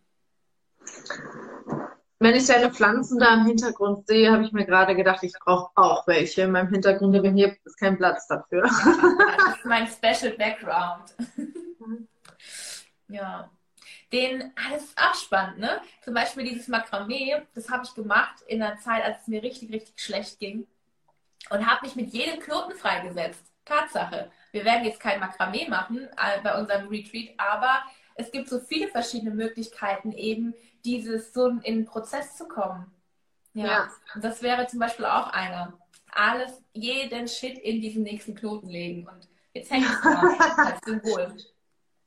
Wenn 2.18 2.34
ich 2.34 2.46
deine 2.46 2.70
Pflanzen 2.70 3.18
da 3.18 3.32
im 3.32 3.46
Hintergrund 3.46 4.06
sehe, 4.06 4.30
habe 4.30 4.44
ich 4.44 4.52
mir 4.52 4.66
gerade 4.66 4.94
gedacht, 4.94 5.22
ich 5.22 5.32
brauche 5.42 5.70
auch 5.74 6.06
welche 6.06 6.42
in 6.42 6.50
meinem 6.50 6.68
Hintergrund, 6.68 7.16
aber 7.16 7.30
hier 7.30 7.56
ist 7.64 7.78
kein 7.78 7.96
Platz 7.96 8.26
dafür. 8.26 8.66
Ja, 8.66 9.36
das 9.38 9.56
ist 9.56 9.64
mein 9.64 9.86
Special 9.86 10.36
Background. 10.36 11.14
ja. 13.08 13.50
Den, 14.12 14.52
ah, 14.56 14.74
das 14.74 14.84
ist 14.84 14.98
auch 14.98 15.14
spannend, 15.14 15.60
ne? 15.60 15.80
Zum 16.02 16.12
Beispiel 16.12 16.44
dieses 16.44 16.68
Makramee, 16.68 17.40
das 17.54 17.70
habe 17.70 17.84
ich 17.84 17.94
gemacht 17.94 18.42
in 18.48 18.62
einer 18.62 18.78
Zeit, 18.80 19.02
als 19.02 19.22
es 19.22 19.28
mir 19.28 19.42
richtig, 19.42 19.72
richtig 19.72 19.98
schlecht 19.98 20.38
ging 20.38 20.66
und 21.48 21.66
habe 21.66 21.86
mich 21.86 21.96
mit 21.96 22.12
jedem 22.12 22.38
Knoten 22.38 22.76
freigesetzt. 22.76 23.53
Tatsache. 23.64 24.30
Wir 24.52 24.64
werden 24.64 24.84
jetzt 24.84 25.00
kein 25.00 25.20
Makramee 25.20 25.68
machen 25.68 26.08
äh, 26.16 26.40
bei 26.42 26.58
unserem 26.58 26.88
Retreat, 26.88 27.30
aber 27.38 27.82
es 28.14 28.30
gibt 28.30 28.48
so 28.48 28.60
viele 28.60 28.88
verschiedene 28.88 29.34
Möglichkeiten, 29.34 30.12
eben 30.12 30.54
dieses 30.84 31.32
so 31.32 31.48
in 31.48 31.62
den 31.62 31.84
Prozess 31.84 32.36
zu 32.36 32.46
kommen. 32.46 32.92
Ja. 33.54 33.64
ja. 33.64 33.88
Das 34.20 34.42
wäre 34.42 34.66
zum 34.66 34.80
Beispiel 34.80 35.06
auch 35.06 35.28
eine. 35.32 35.72
Alles, 36.12 36.62
jeden 36.72 37.26
Shit 37.26 37.58
in 37.58 37.80
diesen 37.80 38.04
nächsten 38.04 38.36
Knoten 38.36 38.68
legen. 38.68 39.08
Und 39.08 39.28
jetzt 39.52 39.70
hängt 39.70 39.86
es 39.86 40.04
mal 40.04 40.36
als 40.66 40.80
Symbol. 40.84 41.36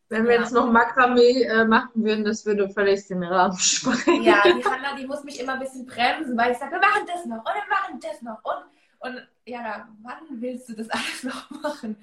Wenn 0.10 0.26
wir 0.26 0.36
ja. 0.36 0.42
jetzt 0.42 0.54
noch 0.54 0.72
Makramee 0.72 1.44
äh, 1.44 1.66
machen 1.66 2.04
würden, 2.04 2.24
das 2.24 2.46
würde 2.46 2.70
völlig 2.70 3.06
den 3.08 3.24
Rahmen 3.24 3.58
sprengen. 3.58 4.24
Ja, 4.24 4.42
die 4.44 4.64
Hanna, 4.66 4.96
die 4.96 5.06
muss 5.06 5.24
mich 5.26 5.40
immer 5.42 5.54
ein 5.54 5.60
bisschen 5.60 5.86
bremsen, 5.86 6.38
weil 6.38 6.54
ich 6.54 6.58
sage, 6.58 6.72
wir 6.72 6.80
machen 6.80 7.06
das 7.06 7.26
noch 7.26 7.40
und 7.40 7.54
wir 7.54 7.70
machen 7.70 8.00
das 8.00 8.22
noch 8.22 8.42
und 8.44 8.64
und 9.00 9.28
ja, 9.46 9.88
wann 10.02 10.42
willst 10.42 10.70
du 10.70 10.74
das 10.74 10.90
alles 10.92 11.24
noch 11.24 11.50
machen? 11.50 11.98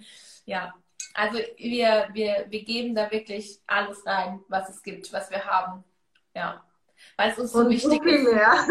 Ja, 0.46 0.74
also 1.14 1.38
wir, 1.59 2.09
wir, 2.12 2.46
wir 2.48 2.64
geben 2.64 2.94
da 2.94 3.11
wirklich 3.11 3.61
alles 3.66 4.04
rein, 4.07 4.40
was 4.48 4.68
es 4.68 4.83
gibt, 4.83 5.12
was 5.12 5.30
wir 5.30 5.44
haben. 5.44 5.85
Ja. 6.35 6.64
Weil 7.16 7.30
es 7.30 7.38
uns 7.38 7.52
so 7.52 7.61
und 7.61 7.70
wichtig 7.70 7.92
so 7.92 8.02
viel 8.02 8.14
ist. 8.14 8.35
Mehr. 8.35 8.66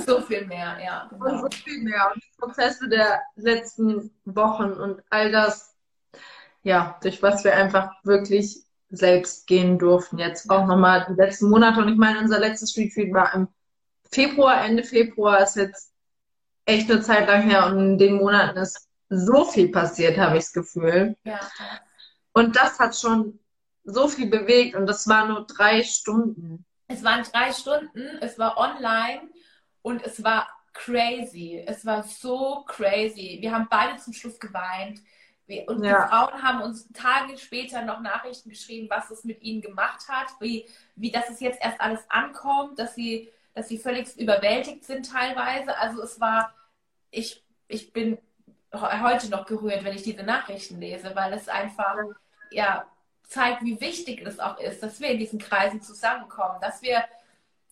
so 0.06 0.20
viel 0.20 0.46
mehr, 0.46 0.78
ja. 0.82 1.08
Genau. 1.10 1.24
Und 1.24 1.52
so 1.52 1.58
viel 1.62 1.82
mehr. 1.82 2.10
Und 2.12 2.22
die 2.22 2.36
Prozesse 2.38 2.88
der 2.88 3.20
letzten 3.36 4.10
Wochen 4.24 4.72
und 4.72 5.02
all 5.10 5.30
das, 5.30 5.76
ja, 6.62 6.98
durch 7.02 7.22
was 7.22 7.44
wir 7.44 7.54
einfach 7.54 7.92
wirklich 8.02 8.64
selbst 8.88 9.46
gehen 9.46 9.78
durften. 9.78 10.18
Jetzt 10.18 10.50
auch 10.50 10.66
nochmal 10.66 11.06
die 11.08 11.14
letzten 11.14 11.48
Monate. 11.48 11.80
Und 11.80 11.88
ich 11.88 11.98
meine, 11.98 12.18
unser 12.18 12.40
letztes 12.40 12.76
Retreat 12.76 13.12
war 13.12 13.32
im 13.34 13.48
Februar, 14.10 14.64
Ende 14.64 14.82
Februar 14.82 15.40
ist 15.40 15.54
jetzt 15.54 15.89
echt 16.70 16.90
eine 16.90 17.00
Zeit 17.00 17.26
lang 17.28 17.42
her 17.42 17.66
und 17.66 17.78
in 17.78 17.98
den 17.98 18.14
Monaten 18.16 18.58
ist 18.58 18.88
so 19.08 19.44
viel 19.44 19.70
passiert, 19.70 20.18
habe 20.18 20.36
ich 20.36 20.44
das 20.44 20.52
Gefühl. 20.52 21.16
Ja. 21.24 21.40
Und 22.32 22.56
das 22.56 22.78
hat 22.78 22.96
schon 22.96 23.38
so 23.84 24.08
viel 24.08 24.30
bewegt 24.30 24.76
und 24.76 24.86
das 24.86 25.08
war 25.08 25.26
nur 25.26 25.46
drei 25.46 25.82
Stunden. 25.82 26.64
Es 26.86 27.02
waren 27.02 27.22
drei 27.24 27.52
Stunden, 27.52 28.18
es 28.20 28.38
war 28.38 28.56
online 28.56 29.28
und 29.82 30.04
es 30.04 30.22
war 30.22 30.48
crazy. 30.72 31.62
Es 31.66 31.84
war 31.84 32.02
so 32.02 32.64
crazy. 32.66 33.38
Wir 33.40 33.52
haben 33.52 33.66
beide 33.70 33.96
zum 33.98 34.12
Schluss 34.12 34.38
geweint. 34.38 35.00
Und 35.66 35.82
ja. 35.82 36.04
die 36.04 36.08
Frauen 36.08 36.42
haben 36.42 36.62
uns 36.62 36.88
Tage 36.92 37.36
später 37.36 37.82
noch 37.82 38.00
Nachrichten 38.00 38.50
geschrieben, 38.50 38.88
was 38.88 39.10
es 39.10 39.24
mit 39.24 39.42
ihnen 39.42 39.60
gemacht 39.60 40.08
hat, 40.08 40.28
wie, 40.38 40.66
wie 40.94 41.10
dass 41.10 41.28
es 41.28 41.40
jetzt 41.40 41.60
erst 41.60 41.80
alles 41.80 42.00
ankommt, 42.08 42.78
dass 42.78 42.94
sie, 42.94 43.32
dass 43.54 43.68
sie 43.68 43.78
völlig 43.78 44.16
überwältigt 44.16 44.84
sind 44.84 45.10
teilweise. 45.10 45.76
Also 45.76 46.02
es 46.02 46.20
war, 46.20 46.54
ich, 47.10 47.44
ich 47.68 47.92
bin 47.92 48.18
heute 48.72 49.28
noch 49.30 49.46
gerührt, 49.46 49.84
wenn 49.84 49.94
ich 49.94 50.02
diese 50.02 50.22
Nachrichten 50.22 50.80
lese, 50.80 51.14
weil 51.14 51.32
es 51.32 51.48
einfach 51.48 51.96
ja 52.50 52.86
zeigt, 53.30 53.62
wie 53.62 53.80
wichtig 53.80 54.22
es 54.26 54.40
auch 54.40 54.58
ist, 54.58 54.82
dass 54.82 55.00
wir 55.00 55.08
in 55.08 55.18
diesen 55.18 55.38
Kreisen 55.38 55.80
zusammenkommen, 55.80 56.60
dass 56.60 56.82
wir, 56.82 57.04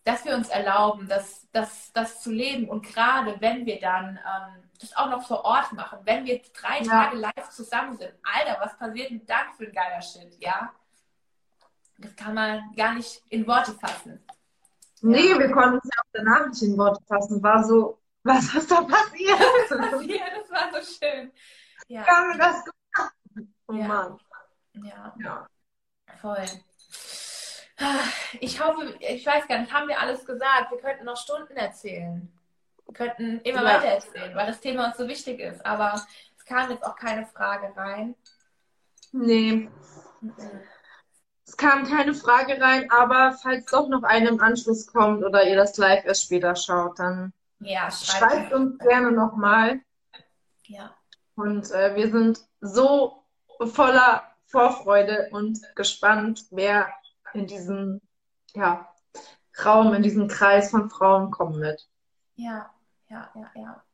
dass 0.05 0.25
wir 0.25 0.35
uns 0.35 0.49
erlauben, 0.49 1.09
das, 1.09 1.47
das, 1.53 1.93
das 1.93 2.21
zu 2.21 2.31
leben 2.31 2.69
und 2.69 2.87
gerade 2.87 3.37
wenn 3.41 3.67
wir 3.67 3.81
dann 3.81 4.19
ähm, 4.19 4.63
das 4.81 4.97
auch 4.97 5.11
noch 5.11 5.27
vor 5.27 5.45
Ort 5.45 5.73
machen, 5.73 5.99
wenn 6.05 6.25
wir 6.25 6.41
drei 6.55 6.79
ja. 6.79 6.85
Tage 6.85 7.17
live 7.17 7.51
zusammen 7.51 7.97
sind, 7.97 8.15
Alter, 8.23 8.61
was 8.61 8.79
passiert 8.79 9.11
denn 9.11 9.27
dann 9.27 9.53
für 9.57 9.65
ein 9.65 9.73
geiler 9.73 10.01
Shit, 10.01 10.37
ja? 10.39 10.73
Das 11.99 12.15
kann 12.15 12.35
man 12.35 12.73
gar 12.77 12.95
nicht 12.95 13.23
in 13.29 13.45
Worte 13.45 13.73
fassen. 13.73 14.25
Nee, 15.01 15.31
ja. 15.31 15.39
wir 15.39 15.51
konnten 15.51 15.79
es 15.83 15.91
ja 15.93 16.01
auch 16.01 16.11
danach 16.13 16.47
nicht 16.49 16.63
in 16.63 16.79
Worte 16.79 17.03
fassen. 17.09 17.43
War 17.43 17.65
so, 17.65 17.99
was 18.23 18.55
ist 18.55 18.71
da 18.71 18.83
passiert? 18.83 19.41
das 19.71 20.51
war 20.51 20.83
so 20.83 21.07
schön. 21.07 21.33
Ja. 21.89 22.07
Haben 22.07 22.31
wir 22.31 22.39
das 22.39 22.65
gemacht? 22.65 23.15
Oh 23.69 23.73
ja. 23.73 23.87
Mann. 23.87 24.19
Ja. 24.75 25.15
ja. 25.19 25.47
Voll. 26.21 26.45
Ich 28.41 28.61
hoffe, 28.61 28.97
ich 28.99 29.25
weiß 29.25 29.47
gar 29.47 29.59
nicht, 29.59 29.73
haben 29.73 29.89
wir 29.89 30.01
alles 30.01 30.25
gesagt? 30.25 30.71
Wir 30.71 30.79
könnten 30.79 31.05
noch 31.05 31.17
Stunden 31.17 31.57
erzählen. 31.57 32.29
Wir 32.85 32.95
könnten 32.95 33.41
immer 33.43 33.63
ja. 33.63 33.75
weiter 33.77 33.87
erzählen, 33.87 34.35
weil 34.35 34.47
das 34.47 34.61
Thema 34.61 34.87
uns 34.87 34.97
so 34.97 35.07
wichtig 35.07 35.39
ist. 35.39 35.65
Aber 35.65 36.05
es 36.37 36.45
kam 36.45 36.71
jetzt 36.71 36.85
auch 36.85 36.97
keine 36.97 37.25
Frage 37.27 37.73
rein. 37.77 38.17
Nee. 39.13 39.71
Mhm. 40.21 40.35
Es 41.47 41.57
kam 41.57 41.87
keine 41.87 42.15
Frage 42.15 42.61
rein, 42.61 42.91
aber 42.91 43.33
falls 43.41 43.65
doch 43.67 43.89
noch 43.89 44.03
eine 44.03 44.29
im 44.29 44.41
Anschluss 44.41 44.87
kommt 44.87 45.25
oder 45.25 45.49
ihr 45.49 45.57
das 45.57 45.77
live 45.79 46.05
erst 46.05 46.25
später 46.25 46.55
schaut, 46.55 46.99
dann 46.99 47.33
Ja, 47.61 47.91
schreibt. 47.91 48.33
schreibt 48.33 48.53
uns 48.53 48.79
gerne 48.79 49.13
nochmal. 49.13 49.81
Ja. 50.67 50.95
Und 51.35 51.71
äh, 51.71 51.95
wir 51.95 52.11
sind 52.11 52.41
so 52.61 53.25
voller 53.61 54.23
Vorfreude 54.47 55.29
und 55.33 55.61
gespannt, 55.75 56.47
wer 56.51 56.89
in 57.33 57.47
diesen 57.47 58.01
ja, 58.55 58.93
Raum, 59.65 59.95
in 59.95 60.03
diesen 60.03 60.29
Kreis 60.29 60.71
von 60.71 60.89
Frauen 60.91 61.31
kommen 61.31 61.61
wird. 61.61 61.89
Ja, 62.37 62.71
ja, 63.09 63.31
ja, 63.35 63.51
ja. 63.55 63.85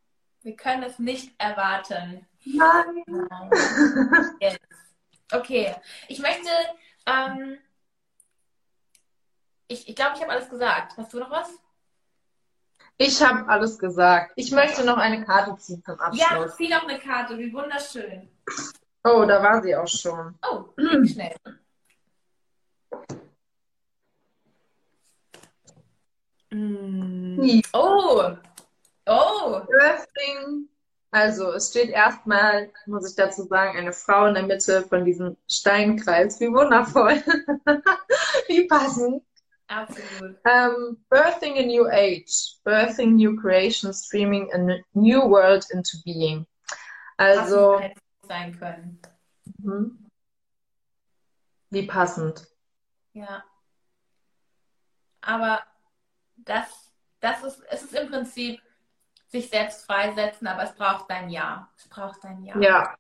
Wir 0.43 0.57
können 0.57 0.83
es 0.83 0.99
nicht 0.99 1.35
erwarten. 1.41 2.27
Nein. 2.45 3.05
Yes. 4.41 4.59
Okay, 5.33 5.75
ich 6.09 6.19
möchte, 6.19 6.49
ähm, 7.07 7.59
ich, 9.67 9.89
ich 9.89 9.97
glaube, 9.97 10.13
ich 10.15 10.23
habe 10.23 10.33
alles 10.33 10.51
gesagt. 10.51 10.97
Hast 10.99 11.13
du 11.15 11.19
noch 11.19 11.31
was? 11.31 11.49
Ich 12.97 13.21
habe 13.23 13.49
alles 13.49 13.79
gesagt. 13.79 14.33
Ich 14.37 14.53
möchte 14.53 14.85
noch 14.85 14.99
eine 14.99 15.25
Karte 15.25 15.57
ziehen 15.57 15.83
zum 15.85 15.97
Ja, 16.13 16.27
Abschluss. 16.29 16.57
zieh 16.57 16.69
noch 16.69 16.87
eine 16.87 16.99
Karte, 16.99 17.37
wie 17.39 17.53
wunderschön. 17.53 18.29
Oh, 19.03 19.25
da 19.27 19.43
war 19.43 19.63
sie 19.63 19.75
auch 19.77 19.89
schon. 19.89 20.35
Oh, 20.49 20.65
ging 20.77 21.07
schnell. 21.07 21.35
Mm. 26.51 27.61
Oh, 27.73 28.37
oh, 29.07 29.61
Birthing. 29.69 30.69
Also, 31.11 31.53
es 31.53 31.69
steht 31.71 31.91
erstmal, 31.91 32.71
muss 32.87 33.09
ich 33.09 33.15
dazu 33.17 33.45
sagen, 33.45 33.79
eine 33.79 33.93
Frau 33.93 34.27
in 34.27 34.35
der 34.35 34.43
Mitte 34.45 34.83
von 34.83 35.05
diesem 35.05 35.37
Steinkreis. 35.49 36.41
Wie 36.41 36.49
wundervoll. 36.53 37.23
Wie 38.49 38.67
passend. 38.67 39.23
Absolut. 39.83 40.37
Um, 40.47 40.97
birthing 41.11 41.59
a 41.59 41.67
new 41.67 41.89
age, 41.91 42.57
birthing 42.65 43.15
new 43.15 43.37
creation, 43.41 43.93
streaming 43.93 44.51
a 44.53 44.59
new 44.95 45.27
world 45.27 45.65
into 45.73 45.97
being. 46.05 46.47
Also, 47.19 47.79
Passend 47.79 47.99
sein 48.27 48.59
können. 48.59 48.99
mhm. 49.63 49.99
wie 51.71 51.87
passend. 51.87 52.47
Ja. 53.13 53.43
Aber 55.21 55.63
das, 56.37 56.91
das 57.21 57.43
ist, 57.43 57.63
es 57.71 57.83
ist 57.83 57.95
im 57.95 58.09
Prinzip 58.09 58.61
sich 59.29 59.49
selbst 59.49 59.87
freisetzen, 59.87 60.47
aber 60.47 60.63
es 60.65 60.75
braucht 60.75 61.11
dein 61.11 61.31
Ja. 61.31 61.69
Es 61.77 61.89
braucht 61.89 62.23
dein 62.23 62.45
Ja. 62.45 62.59
Ja, 62.61 62.95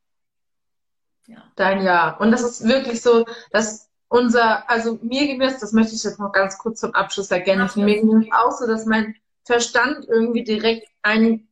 Ja. 1.27 1.53
dein 1.57 1.83
Ja. 1.83 2.17
Und 2.17 2.31
das 2.33 2.43
ist 2.43 2.65
wirklich 2.67 3.03
so, 3.03 3.25
dass 3.51 3.91
unser, 4.09 4.69
also 4.71 4.99
mir 5.03 5.27
ging 5.27 5.41
es, 5.43 5.59
das 5.59 5.73
möchte 5.73 5.95
ich 5.95 6.05
jetzt 6.05 6.19
noch 6.19 6.33
ganz 6.33 6.59
kurz 6.59 6.81
zum 6.81 6.95
Abschluss 6.95 7.31
ergänzen, 7.31 7.85
mir 7.85 8.01
ging 8.01 8.23
es 8.23 8.33
auch 8.33 8.53
so, 8.53 8.67
dass 8.67 8.87
mein 8.87 9.17
Verstand 9.45 10.07
irgendwie 10.09 10.45
direkt 10.45 10.89
ein, 11.03 11.49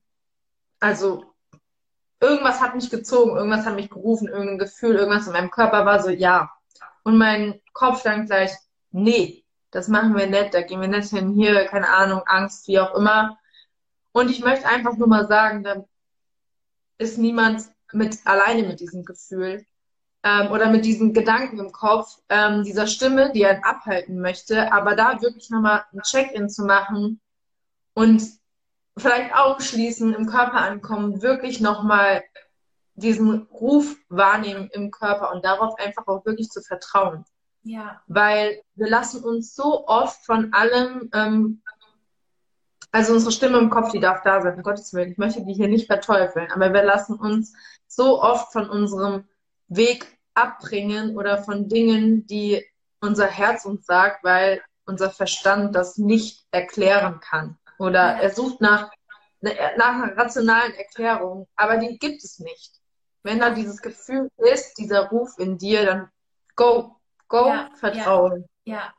also 0.81 1.25
irgendwas 2.21 2.61
hat 2.61 2.75
mich 2.75 2.89
gezogen, 2.91 3.37
irgendwas 3.37 3.67
hat 3.67 3.75
mich 3.75 3.91
gerufen, 3.91 4.29
irgendein 4.29 4.59
Gefühl, 4.59 4.97
irgendwas 4.97 5.27
in 5.27 5.33
meinem 5.33 5.51
Körper 5.51 5.85
war 5.85 6.03
so, 6.03 6.11
ja. 6.11 6.51
Und 7.03 7.19
mein 7.19 7.61
Kopf 7.73 8.03
dann 8.03 8.27
gleich, 8.27 8.53
nee, 8.93 9.45
das 9.73 9.89
machen 9.89 10.17
wir 10.17 10.27
nicht, 10.29 10.55
da 10.55 10.63
gehen 10.63 10.81
wir 10.81 10.89
nicht 10.89 11.11
hin, 11.11 11.33
hier, 11.33 11.67
keine 11.67 11.89
Ahnung, 11.89 12.23
Angst, 12.27 12.69
wie 12.69 12.79
auch 12.79 12.95
immer. 12.95 13.39
Und 14.13 14.31
ich 14.31 14.45
möchte 14.45 14.69
einfach 14.69 14.97
nur 14.97 15.09
mal 15.09 15.27
sagen, 15.27 15.65
da 15.65 15.85
ist 16.99 17.19
niemand 17.19 17.65
mit 17.93 18.19
alleine 18.25 18.63
mit 18.69 18.81
diesem 18.81 19.05
Gefühl 19.05 19.67
ähm, 20.25 20.51
oder 20.51 20.69
mit 20.69 20.85
diesen 20.85 21.13
Gedanken 21.13 21.59
im 21.59 21.73
Kopf, 21.73 22.19
ähm, 22.29 22.63
dieser 22.63 22.87
Stimme, 22.87 23.33
die 23.33 23.45
einen 23.45 23.65
abhalten 23.65 24.21
möchte, 24.21 24.73
aber 24.73 24.95
da 24.95 25.21
wirklich 25.21 25.51
nochmal 25.51 25.85
ein 25.93 26.03
Check-in 26.03 26.49
zu 26.49 26.65
machen 26.65 27.21
und 27.95 28.23
vielleicht 28.97 29.35
Augen 29.35 29.63
schließen, 29.63 30.15
im 30.15 30.27
Körper 30.27 30.59
ankommen, 30.59 31.23
wirklich 31.23 31.61
nochmal 31.61 32.23
diesen 32.95 33.43
Ruf 33.51 33.97
wahrnehmen 34.09 34.69
im 34.73 34.91
Körper 34.91 35.33
und 35.33 35.45
darauf 35.45 35.79
einfach 35.79 36.07
auch 36.07 36.25
wirklich 36.25 36.51
zu 36.51 36.61
vertrauen. 36.61 37.25
Ja. 37.65 38.03
Weil 38.07 38.61
wir 38.75 38.89
lassen 38.89 39.25
uns 39.25 39.55
so 39.55 39.87
oft 39.87 40.25
von 40.27 40.53
allem, 40.53 41.11
ähm, 41.15 41.63
also 42.91 43.15
unsere 43.15 43.33
Stimme 43.33 43.59
im 43.59 43.71
Kopf, 43.71 43.91
die 43.93 44.01
darf 44.01 44.23
da 44.23 44.43
sein, 44.43 44.57
um 44.57 44.63
Gottes 44.63 44.93
Willen. 44.93 45.13
Ich 45.13 45.19
möchte 45.19 45.45
die 45.45 45.55
hier 45.55 45.69
nicht 45.69 45.87
verteufeln, 45.87 46.51
aber 46.53 46.73
wir 46.73 46.83
lassen 46.83 47.15
uns 47.19 47.55
so 47.87 48.23
oft 48.23 48.53
von 48.53 48.69
unserem 48.69 49.25
Weg 49.77 50.19
abbringen 50.35 51.17
oder 51.17 51.43
von 51.43 51.69
Dingen, 51.69 52.27
die 52.27 52.65
unser 53.01 53.27
Herz 53.27 53.65
uns 53.65 53.85
sagt, 53.87 54.25
weil 54.25 54.63
unser 54.87 55.11
Verstand 55.11 55.75
das 55.75 55.99
nicht 55.99 56.45
erklären 56.51 57.21
kann. 57.21 57.59
Oder 57.79 58.15
Ja. 58.17 58.21
er 58.21 58.31
sucht 58.31 58.61
nach, 58.61 58.91
nach 59.41 59.95
einer 60.03 60.17
rationalen 60.17 60.75
Erklärung, 60.75 61.47
aber 61.57 61.77
die 61.79 61.99
gibt 61.99 62.23
es 62.23 62.39
nicht. 62.39 62.75
Wenn 63.25 63.39
da 63.41 63.51
dieses 63.51 63.81
Gefühl 63.83 64.29
ist, 64.37 64.79
dieser 64.79 65.09
Ruf 65.09 65.39
in 65.39 65.59
dir, 65.59 65.85
dann 65.87 66.11
go, 66.57 66.97
go, 67.29 67.49
Ja, 67.49 67.71
vertrauen. 67.75 68.47
Ja, 68.65 68.93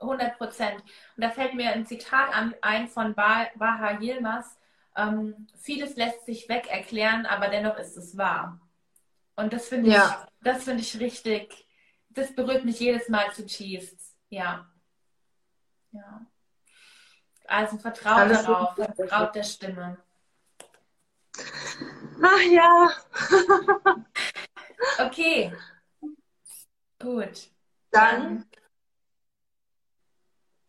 100 0.00 0.36
Prozent. 0.36 0.80
Und 1.16 1.22
da 1.24 1.30
fällt 1.30 1.54
mir 1.54 1.70
ein 1.72 1.86
Zitat 1.86 2.34
an, 2.34 2.54
ein 2.60 2.88
von 2.88 3.14
Ba- 3.14 3.50
Baha 3.56 4.00
Yilmaz. 4.00 4.56
Ähm, 4.96 5.46
vieles 5.56 5.96
lässt 5.96 6.26
sich 6.26 6.48
weg 6.48 6.68
erklären, 6.70 7.24
aber 7.26 7.48
dennoch 7.48 7.76
ist 7.78 7.96
es 7.96 8.16
wahr. 8.18 8.60
Und 9.42 9.52
das 9.52 9.68
finde 9.68 9.88
ich, 9.88 9.94
Ja. 9.94 10.26
das 10.40 10.64
finde 10.64 10.82
ich 10.82 10.98
richtig, 11.00 11.66
das 12.10 12.32
berührt 12.34 12.64
mich 12.64 12.78
jedes 12.78 13.08
Mal 13.08 13.32
zutiefst. 13.32 14.14
Ja. 14.28 14.70
Ja. 15.90 16.24
Also 17.46 17.76
vertraut 17.76 18.18
Alles 18.18 18.44
darauf, 18.44 18.74
vertraut 18.74 19.34
der 19.34 19.42
Stimme. 19.42 19.98
Ach 22.22 22.40
ja. 22.50 22.92
Okay. 24.98 25.54
Gut. 26.98 27.50
Dann 27.92 28.48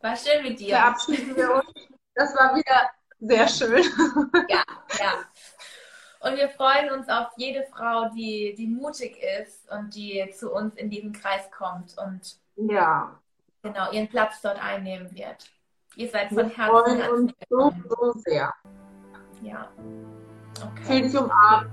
War 0.02 0.16
schön 0.16 0.44
mit 0.44 0.60
dir. 0.60 0.76
verabschieden 0.78 1.36
wir 1.36 1.52
uns. 1.56 1.66
Das 2.14 2.36
war 2.36 2.56
wieder 2.56 2.92
sehr 3.20 3.48
schön. 3.48 3.84
Ja, 4.50 4.64
ja. 5.00 5.26
Und 6.24 6.38
wir 6.38 6.48
freuen 6.50 6.90
uns 6.92 7.10
auf 7.10 7.28
jede 7.36 7.64
Frau, 7.64 8.10
die, 8.16 8.56
die 8.58 8.68
mutig 8.68 9.22
ist 9.42 9.70
und 9.70 9.94
die 9.94 10.30
zu 10.34 10.54
uns 10.54 10.74
in 10.76 10.90
diesen 10.90 11.12
Kreis 11.12 11.52
kommt 11.52 11.96
und 11.98 12.38
Ja, 12.56 13.20
genau 13.62 13.92
ihren 13.92 14.08
Platz 14.08 14.42
dort 14.42 14.64
einnehmen 14.64 15.12
wird. 15.14 15.50
Ihr 15.96 16.10
seid 16.10 16.32
wir 16.32 16.46
von 16.46 16.50
Herzen 16.50 16.72
freuen 16.72 16.98
herzlich 16.98 17.12
uns 17.12 17.34
so, 17.50 17.74
so 17.90 18.12
sehr. 18.20 18.54
Ja. 19.42 19.68
Okay. 20.62 20.84
Fühl 20.84 21.02
dich 21.02 21.18
umarmt. 21.18 21.72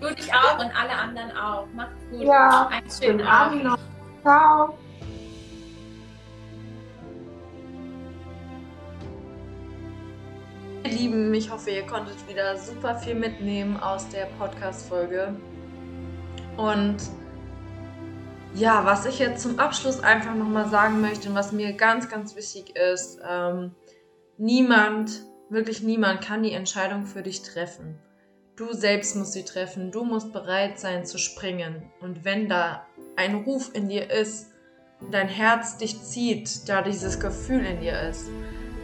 Du 0.00 0.14
dich 0.14 0.34
auch 0.34 0.58
und 0.58 0.74
alle 0.76 0.92
anderen 0.92 1.36
auch. 1.36 1.66
Macht's 1.74 2.04
gut. 2.10 2.22
Ja. 2.22 2.66
Einen 2.68 2.90
schönen 2.90 3.26
Abend. 3.26 3.64
noch. 3.64 3.78
Ciao. 4.22 4.76
Ihr 10.86 10.92
Lieben, 10.92 11.34
ich 11.34 11.50
hoffe, 11.50 11.70
ihr 11.70 11.84
konntet 11.84 12.28
wieder 12.28 12.56
super 12.56 12.94
viel 12.94 13.16
mitnehmen 13.16 13.76
aus 13.76 14.08
der 14.08 14.26
Podcast-Folge. 14.38 15.34
Und 16.56 16.98
ja, 18.54 18.84
was 18.84 19.04
ich 19.04 19.18
jetzt 19.18 19.42
zum 19.42 19.58
Abschluss 19.58 20.00
einfach 20.00 20.36
nochmal 20.36 20.68
sagen 20.68 21.00
möchte 21.00 21.28
und 21.28 21.34
was 21.34 21.50
mir 21.50 21.72
ganz, 21.72 22.08
ganz 22.08 22.36
wichtig 22.36 22.76
ist, 22.76 23.18
ähm, 23.28 23.74
niemand, 24.38 25.22
wirklich 25.50 25.82
niemand 25.82 26.20
kann 26.20 26.44
die 26.44 26.52
Entscheidung 26.52 27.06
für 27.06 27.22
dich 27.22 27.42
treffen. 27.42 27.98
Du 28.54 28.72
selbst 28.72 29.16
musst 29.16 29.32
sie 29.32 29.44
treffen. 29.44 29.90
Du 29.90 30.04
musst 30.04 30.32
bereit 30.32 30.78
sein 30.78 31.04
zu 31.04 31.18
springen. 31.18 31.90
Und 32.00 32.24
wenn 32.24 32.48
da 32.48 32.86
ein 33.16 33.34
Ruf 33.34 33.70
in 33.74 33.88
dir 33.88 34.08
ist, 34.08 34.52
dein 35.10 35.28
Herz 35.28 35.78
dich 35.78 36.00
zieht, 36.00 36.68
da 36.68 36.80
dieses 36.80 37.18
Gefühl 37.18 37.64
in 37.64 37.80
dir 37.80 38.00
ist, 38.02 38.28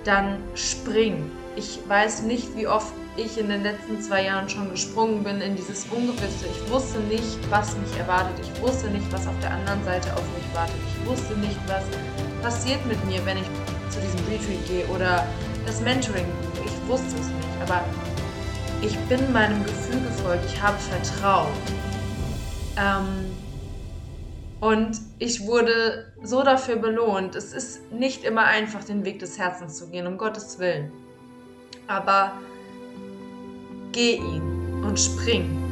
dann 0.04 0.42
spring. 0.56 1.30
Ich 1.54 1.80
weiß 1.86 2.22
nicht, 2.22 2.56
wie 2.56 2.66
oft 2.66 2.92
ich 3.16 3.36
in 3.36 3.50
den 3.50 3.62
letzten 3.62 4.00
zwei 4.00 4.24
Jahren 4.24 4.48
schon 4.48 4.70
gesprungen 4.70 5.22
bin 5.22 5.42
in 5.42 5.54
dieses 5.54 5.84
Ungewisse. 5.90 6.46
Ich 6.50 6.70
wusste 6.70 6.98
nicht, 7.00 7.38
was 7.50 7.76
mich 7.76 7.94
erwartet. 7.98 8.34
Ich 8.40 8.62
wusste 8.62 8.88
nicht, 8.88 9.10
was 9.12 9.26
auf 9.26 9.38
der 9.42 9.50
anderen 9.50 9.84
Seite 9.84 10.14
auf 10.14 10.24
mich 10.34 10.54
wartet. 10.54 10.76
Ich 10.88 11.06
wusste 11.06 11.34
nicht, 11.34 11.58
was 11.66 11.84
passiert 12.42 12.84
mit 12.86 13.04
mir, 13.04 13.24
wenn 13.26 13.36
ich 13.36 13.44
zu 13.90 14.00
diesem 14.00 14.20
Retreat 14.26 14.66
gehe 14.66 14.86
oder 14.86 15.26
das 15.66 15.82
Mentoring 15.82 16.24
buche. 16.24 16.66
Ich 16.66 16.88
wusste 16.88 17.14
es 17.20 17.26
nicht. 17.26 17.48
Aber 17.60 17.84
ich 18.80 18.98
bin 19.00 19.30
meinem 19.32 19.62
Gefühl 19.62 20.00
gefolgt. 20.00 20.46
Ich 20.46 20.62
habe 20.62 20.78
vertraut. 20.78 21.52
Ähm, 22.78 23.30
und 24.60 24.98
ich 25.18 25.46
wurde 25.46 26.14
so 26.22 26.42
dafür 26.42 26.76
belohnt. 26.76 27.34
Es 27.34 27.52
ist 27.52 27.92
nicht 27.92 28.24
immer 28.24 28.44
einfach, 28.44 28.84
den 28.84 29.04
Weg 29.04 29.18
des 29.18 29.38
Herzens 29.38 29.76
zu 29.76 29.90
gehen, 29.90 30.06
um 30.06 30.16
Gottes 30.16 30.58
Willen. 30.58 30.90
Aber 31.86 32.32
geh 33.92 34.14
ihn 34.14 34.42
und 34.84 34.98
spring. 34.98 35.71